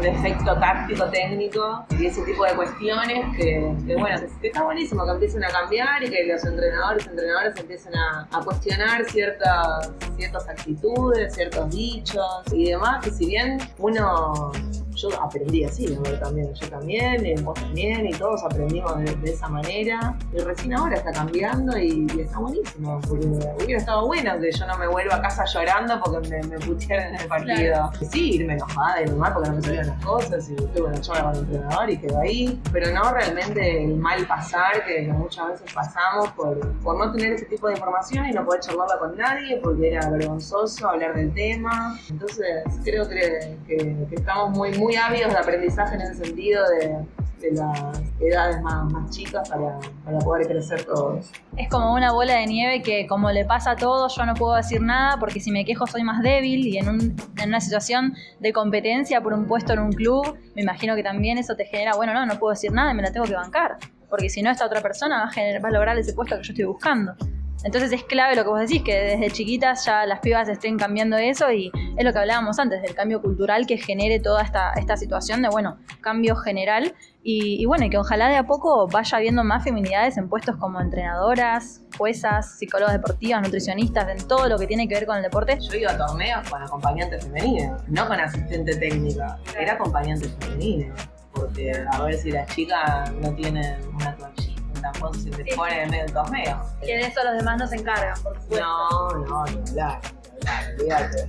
defecto 0.02 0.58
táctico, 0.58 1.06
técnico 1.12 1.86
y 2.00 2.08
ese 2.08 2.24
tipo 2.24 2.44
de 2.44 2.56
cuestiones 2.56 3.38
que, 3.38 3.60
bueno, 4.00 4.20
que, 4.42 4.48
está 4.48 4.64
buenísimo 4.64 5.06
que 5.06 5.12
empiecen 5.12 5.44
a 5.44 5.50
cambiar 5.50 6.04
y 6.04 6.10
que 6.10 6.26
los 6.26 6.44
entrenadores 6.44 7.06
y 7.06 7.10
entrenadoras 7.10 7.60
empiecen 7.60 7.94
a, 7.96 8.28
cuestionar 8.44 9.06
ciertas, 9.06 9.92
ciertas 10.18 10.50
actitudes, 10.50 11.36
ciertos 11.36 11.70
dichos 11.70 12.44
y 12.52 12.72
demás, 12.72 13.04
que 13.04 13.12
si 13.12 13.28
bien 13.28 13.60
uno 13.78 14.52
yo 14.96 15.10
aprendí 15.22 15.64
así, 15.64 15.88
¿no? 15.88 16.02
también, 16.20 16.54
yo 16.54 16.70
también, 16.70 17.26
y 17.26 17.36
vos 17.42 17.60
también, 17.60 18.06
y 18.08 18.12
todos 18.12 18.44
aprendimos 18.44 18.98
de, 18.98 19.16
esa 19.26 19.48
manera. 19.48 20.18
Y 20.34 20.40
recién 20.40 20.74
ahora 20.74 20.96
está 20.96 21.12
cambiando 21.12 21.78
y, 21.78 22.06
está 22.20 22.40
buenísimo, 22.40 23.00
porque 23.08 23.28
hubiera 23.28 23.80
estado 23.80 24.06
bueno 24.06 24.40
que 24.40 24.52
yo 24.52 24.68
no 24.68 24.78
me 24.78 24.88
vuelva 24.88 25.16
a 25.16 25.22
casa 25.22 25.46
llorando 25.46 26.00
porque 26.04 26.30
me, 26.30 26.44
me 26.44 26.60
putearon 26.60 27.16
en 27.16 27.22
el 27.22 27.28
partido. 27.28 27.92
Sí, 28.10 28.36
irme 28.36 28.54
enojada 28.54 29.02
y 29.02 29.06
normal 29.06 29.34
porque 29.34 29.50
no 29.50 29.56
me 29.56 29.62
salían 29.62 29.88
las 29.88 30.06
cosas, 30.06 30.50
y 30.50 30.56
tuve 30.56 30.88
una 30.88 31.02
charla 31.02 31.24
con 31.24 31.34
el 31.34 31.40
entrenador 31.40 31.90
y 31.90 31.98
quedó 31.98 32.20
ahí. 32.20 32.62
Pero 32.72 32.92
no 32.92 33.12
realmente 33.12 33.84
el 33.84 33.96
mal 33.98 34.26
pasar 34.28 34.86
que 34.86 35.08
muchas 35.08 35.48
veces 35.50 35.74
pasamos 35.74 36.30
por, 36.32 36.60
por 36.80 36.98
no 36.98 37.12
tener 37.12 37.34
ese 37.34 37.46
tipo 37.46 37.68
de 37.68 37.74
información 37.74 38.26
y 38.28 38.32
no 38.32 38.46
poder 38.46 38.62
charlarla 38.62 39.00
con 39.00 39.18
nadie 39.18 39.60
porque 39.62 39.92
era 39.92 40.10
vergonzoso 40.10 40.90
hablar 40.90 41.16
del 41.16 41.34
tema. 41.34 42.00
Entonces 42.10 42.64
creo 42.84 43.08
que, 43.08 43.58
que, 43.68 43.78
que 44.10 44.16
estamos 44.16 44.52
muy, 44.52 44.72
muy 44.78 44.85
ávidos 44.94 45.32
de 45.32 45.40
aprendizaje 45.40 45.96
en 45.96 46.02
ese 46.02 46.26
sentido 46.26 46.64
de, 46.70 46.98
de 47.40 47.52
las 47.52 48.02
edades 48.20 48.62
más, 48.62 48.92
más 48.92 49.10
chicas 49.10 49.48
para, 49.50 49.80
para, 50.04 50.20
poder 50.20 50.48
crecer 50.48 50.84
todos. 50.86 51.32
Es 51.58 51.70
como 51.70 51.94
una 51.94 52.12
bola 52.12 52.36
de 52.36 52.48
nieve 52.48 52.82
que 52.82 53.08
como 53.08 53.32
le 53.32 53.46
pasa 53.46 53.72
a 53.72 53.76
todos, 53.76 54.16
yo 54.16 54.26
no 54.26 54.34
puedo 54.34 54.56
decir 54.56 54.82
nada 54.82 55.18
porque 55.20 55.40
si 55.40 55.52
me 55.52 55.66
quejo 55.66 55.88
soy 55.88 56.04
más 56.04 56.22
débil 56.22 56.68
y 56.68 56.78
en, 56.78 56.90
un, 56.90 57.16
en 57.38 57.50
una 57.50 57.62
situación 57.62 58.16
de 58.40 58.54
competencia 58.54 59.22
por 59.22 59.34
un 59.34 59.46
puesto 59.46 59.74
en 59.74 59.80
un 59.80 59.92
club, 59.92 60.38
me 60.56 60.62
imagino 60.62 60.96
que 60.96 61.04
también 61.04 61.38
eso 61.38 61.56
te 61.56 61.66
genera, 61.66 61.96
bueno, 61.96 62.14
no, 62.14 62.26
no 62.26 62.40
puedo 62.40 62.52
decir 62.52 62.72
nada 62.72 62.92
y 62.92 62.96
me 62.96 63.04
la 63.04 63.12
tengo 63.12 63.26
que 63.26 63.36
bancar, 63.36 63.78
porque 64.10 64.30
si 64.30 64.42
no 64.42 64.52
esta 64.52 64.66
otra 64.66 64.82
persona 64.82 65.18
va 65.18 65.24
a, 65.26 65.32
generar, 65.32 65.64
va 65.64 65.70
a 65.70 65.72
lograr 65.72 65.98
ese 65.98 66.14
puesto 66.14 66.38
que 66.38 66.44
yo 66.44 66.52
estoy 66.52 66.66
buscando. 66.66 67.16
Entonces 67.64 67.92
es 67.92 68.04
clave 68.04 68.36
lo 68.36 68.44
que 68.44 68.50
vos 68.50 68.60
decís, 68.60 68.84
que 68.84 68.94
desde 68.94 69.32
chiquitas 69.32 69.86
ya 69.86 70.06
las 70.06 70.20
pibas 70.20 70.48
estén 70.50 70.78
cambiando 70.78 71.18
eso 71.18 71.52
y 71.52 71.72
es 71.98 72.06
lo 72.06 72.14
que 72.14 72.20
hablábamos 72.20 72.60
antes, 72.60 72.82
del 72.82 72.94
cambio 72.94 73.22
cultural 73.22 73.66
que 73.66 73.78
genere 73.78 74.20
toda 74.20 74.44
esta, 74.44 74.74
esta 74.74 74.98
situación 74.98 75.42
de, 75.42 75.50
bueno, 75.50 75.78
cambio 76.02 76.36
general 76.36 76.94
y, 77.24 77.66
bueno, 77.66 77.86
y 77.86 77.90
que 77.90 77.98
ojalá 77.98 78.30
de 78.30 78.36
a 78.36 78.44
poco 78.44 78.88
vaya 78.88 79.18
habiendo 79.18 79.44
más 79.44 79.64
feminidades 79.64 80.16
en 80.18 80.30
puestos 80.30 80.58
como 80.58 80.80
entrenadoras, 80.80 81.82
juezas, 81.98 82.60
psicólogas 82.60 82.94
deportivas, 82.94 83.42
nutricionistas, 83.42 84.08
en 84.10 84.28
todo 84.28 84.48
lo 84.48 84.60
que 84.60 84.68
tiene 84.68 84.88
que 84.88 84.94
ver 84.94 85.08
con 85.08 85.18
el 85.18 85.24
deporte. 85.24 85.58
Yo 85.60 85.76
iba 85.76 85.92
a 85.92 85.98
torneos 85.98 86.48
con 86.48 86.62
acompañante 86.62 87.20
femenino, 87.20 87.78
no 87.88 88.08
con 88.08 88.20
asistente 88.20 88.76
técnica, 88.76 89.40
era 89.60 89.74
acompañante 89.74 90.30
femenino, 90.40 90.94
porque 91.34 91.72
a 91.92 92.04
ver 92.04 92.14
si 92.16 92.30
las 92.30 92.48
chicas 92.56 93.12
no 93.14 93.34
tienen 93.34 93.76
una 93.92 94.16
toallita 94.16 94.45
tampoco 94.92 95.14
se 95.16 95.30
te 95.32 95.56
pone 95.56 95.84
en 95.84 95.90
medio 95.90 96.04
del 96.04 96.14
torneo. 96.14 96.62
Que 96.82 96.98
de 96.98 97.02
eso 97.02 97.24
los 97.24 97.38
demás 97.38 97.58
no 97.58 97.68
se 97.68 97.76
encargan, 97.76 98.22
por 98.22 98.40
supuesto. 98.42 98.66
No, 98.66 99.10
no, 99.10 99.46
no, 99.46 99.64
claro. 99.64 100.00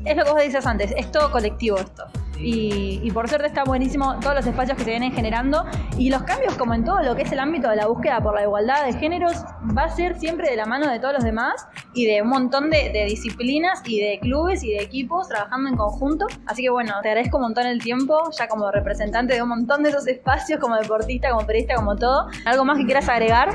Es 0.04 0.16
lo 0.16 0.24
que 0.24 0.30
vos 0.30 0.40
decías 0.40 0.66
antes, 0.66 0.92
es 0.96 1.10
todo 1.10 1.30
colectivo 1.30 1.78
esto. 1.78 2.06
Y, 2.38 3.10
por 3.16 3.28
suerte 3.28 3.46
está 3.46 3.64
buenísimo 3.64 4.20
todos 4.20 4.34
los 4.34 4.46
espacios 4.46 4.76
que 4.76 4.84
se 4.84 4.90
vienen 4.90 5.10
generando 5.12 5.64
y 5.96 6.10
los 6.10 6.22
cambios 6.24 6.54
como 6.56 6.74
en 6.74 6.84
todo 6.84 7.00
lo 7.00 7.16
que 7.16 7.22
es 7.22 7.32
el 7.32 7.38
ámbito 7.38 7.70
de 7.70 7.76
la 7.76 7.86
búsqueda 7.86 8.20
por 8.20 8.34
la 8.34 8.42
igualdad 8.42 8.84
de 8.84 8.92
géneros 8.92 9.32
va 9.76 9.84
a 9.84 9.88
ser 9.88 10.18
siempre 10.18 10.50
de 10.50 10.56
la 10.56 10.66
mano 10.66 10.90
de 10.90 10.98
todos 10.98 11.14
los 11.14 11.24
demás 11.24 11.66
y 11.94 12.04
de 12.04 12.20
un 12.20 12.28
montón 12.28 12.68
de, 12.68 13.06
disciplinas 13.08 13.80
y 13.86 14.00
de 14.00 14.18
clubes 14.20 14.62
y 14.62 14.72
de 14.72 14.82
equipos 14.82 15.28
trabajando 15.28 15.70
en 15.70 15.76
conjunto. 15.76 16.26
Así 16.46 16.62
que 16.62 16.70
bueno, 16.70 16.92
te 17.02 17.08
agradezco 17.08 17.38
un 17.38 17.44
montón 17.44 17.66
el 17.66 17.82
tiempo, 17.82 18.18
ya 18.38 18.48
como 18.48 18.70
representante 18.70 19.34
de 19.34 19.42
un 19.42 19.48
montón 19.48 19.82
de 19.82 19.90
esos 19.90 20.06
espacios, 20.06 20.60
como 20.60 20.76
deportista, 20.76 21.30
como 21.30 21.46
periodista, 21.46 21.74
como 21.76 21.96
todo. 21.96 22.28
¿Algo 22.44 22.64
más 22.64 22.78
que 22.78 22.84
quieras 22.84 23.08
agregar? 23.08 23.48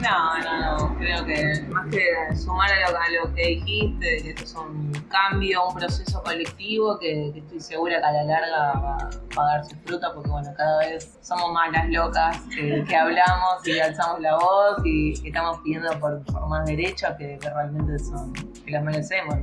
No, 0.00 0.38
no, 0.44 0.78
no, 0.78 0.98
creo 0.98 1.24
que 1.24 1.62
más 1.70 1.86
que 1.86 2.36
sumar 2.36 2.70
a 2.70 2.90
lo, 2.90 3.34
que 3.34 3.46
dijiste, 3.48 4.22
que 4.22 4.30
esto 4.30 4.44
es 4.44 4.54
un 4.54 4.92
cambio, 5.08 5.68
un 5.68 5.74
proceso 5.74 6.22
colectivo 6.22 6.98
que, 6.98 7.30
que 7.32 7.38
estoy 7.38 7.60
segura 7.60 7.98
que 7.98 8.06
a 8.06 8.12
la 8.12 8.25
larga 8.26 8.72
va, 8.80 8.98
a 9.36 9.44
dar 9.44 9.64
su 9.64 9.76
fruta 9.76 10.12
porque 10.12 10.30
bueno, 10.30 10.52
cada 10.56 10.78
vez 10.78 11.18
somos 11.22 11.52
más 11.52 11.72
las 11.72 11.88
locas 11.88 12.40
que, 12.54 12.96
hablamos 12.96 13.66
y 13.66 13.78
alzamos 13.78 14.20
la 14.20 14.34
voz 14.36 14.84
y, 14.84 15.12
estamos 15.26 15.58
pidiendo 15.62 15.90
por, 15.98 16.22
más 16.48 16.66
derechos 16.66 17.10
que, 17.18 17.38
realmente 17.42 17.98
son, 17.98 18.32
que 18.32 18.70
los 18.70 18.82
merecemos. 18.82 19.34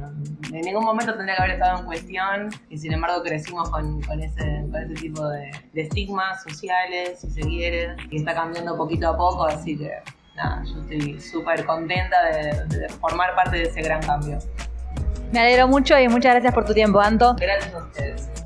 En 0.51 0.61
ningún 0.61 0.83
momento 0.83 1.13
tendría 1.15 1.35
que 1.35 1.41
haber 1.43 1.55
estado 1.55 1.79
en 1.79 1.85
cuestión 1.85 2.49
y 2.69 2.77
sin 2.77 2.93
embargo 2.93 3.23
crecimos 3.23 3.69
con, 3.69 4.01
ese, 4.21 4.65
ese 4.65 4.93
tipo 4.95 5.27
de, 5.27 5.51
estigmas 5.73 6.43
sociales, 6.43 7.19
si 7.19 7.29
se 7.29 7.41
quiere, 7.41 7.95
y 8.11 8.17
está 8.17 8.33
cambiando 8.33 8.77
poquito 8.77 9.09
a 9.09 9.17
poco, 9.17 9.45
así 9.45 9.77
que 9.77 9.91
nada, 10.35 10.63
yo 10.65 10.81
estoy 10.81 11.19
súper 11.19 11.65
contenta 11.65 12.17
de 12.23 12.89
formar 12.99 13.35
parte 13.35 13.57
de 13.57 13.63
ese 13.63 13.81
gran 13.81 14.01
cambio. 14.01 14.39
Me 15.33 15.39
alegro 15.39 15.67
mucho 15.67 15.97
y 15.97 16.07
muchas 16.07 16.33
gracias 16.33 16.53
por 16.53 16.63
tu 16.63 16.75
tiempo, 16.75 16.99
Anto. 16.99 17.35
Gracias 17.39 17.73
a 17.73 17.79
ustedes. 17.79 18.42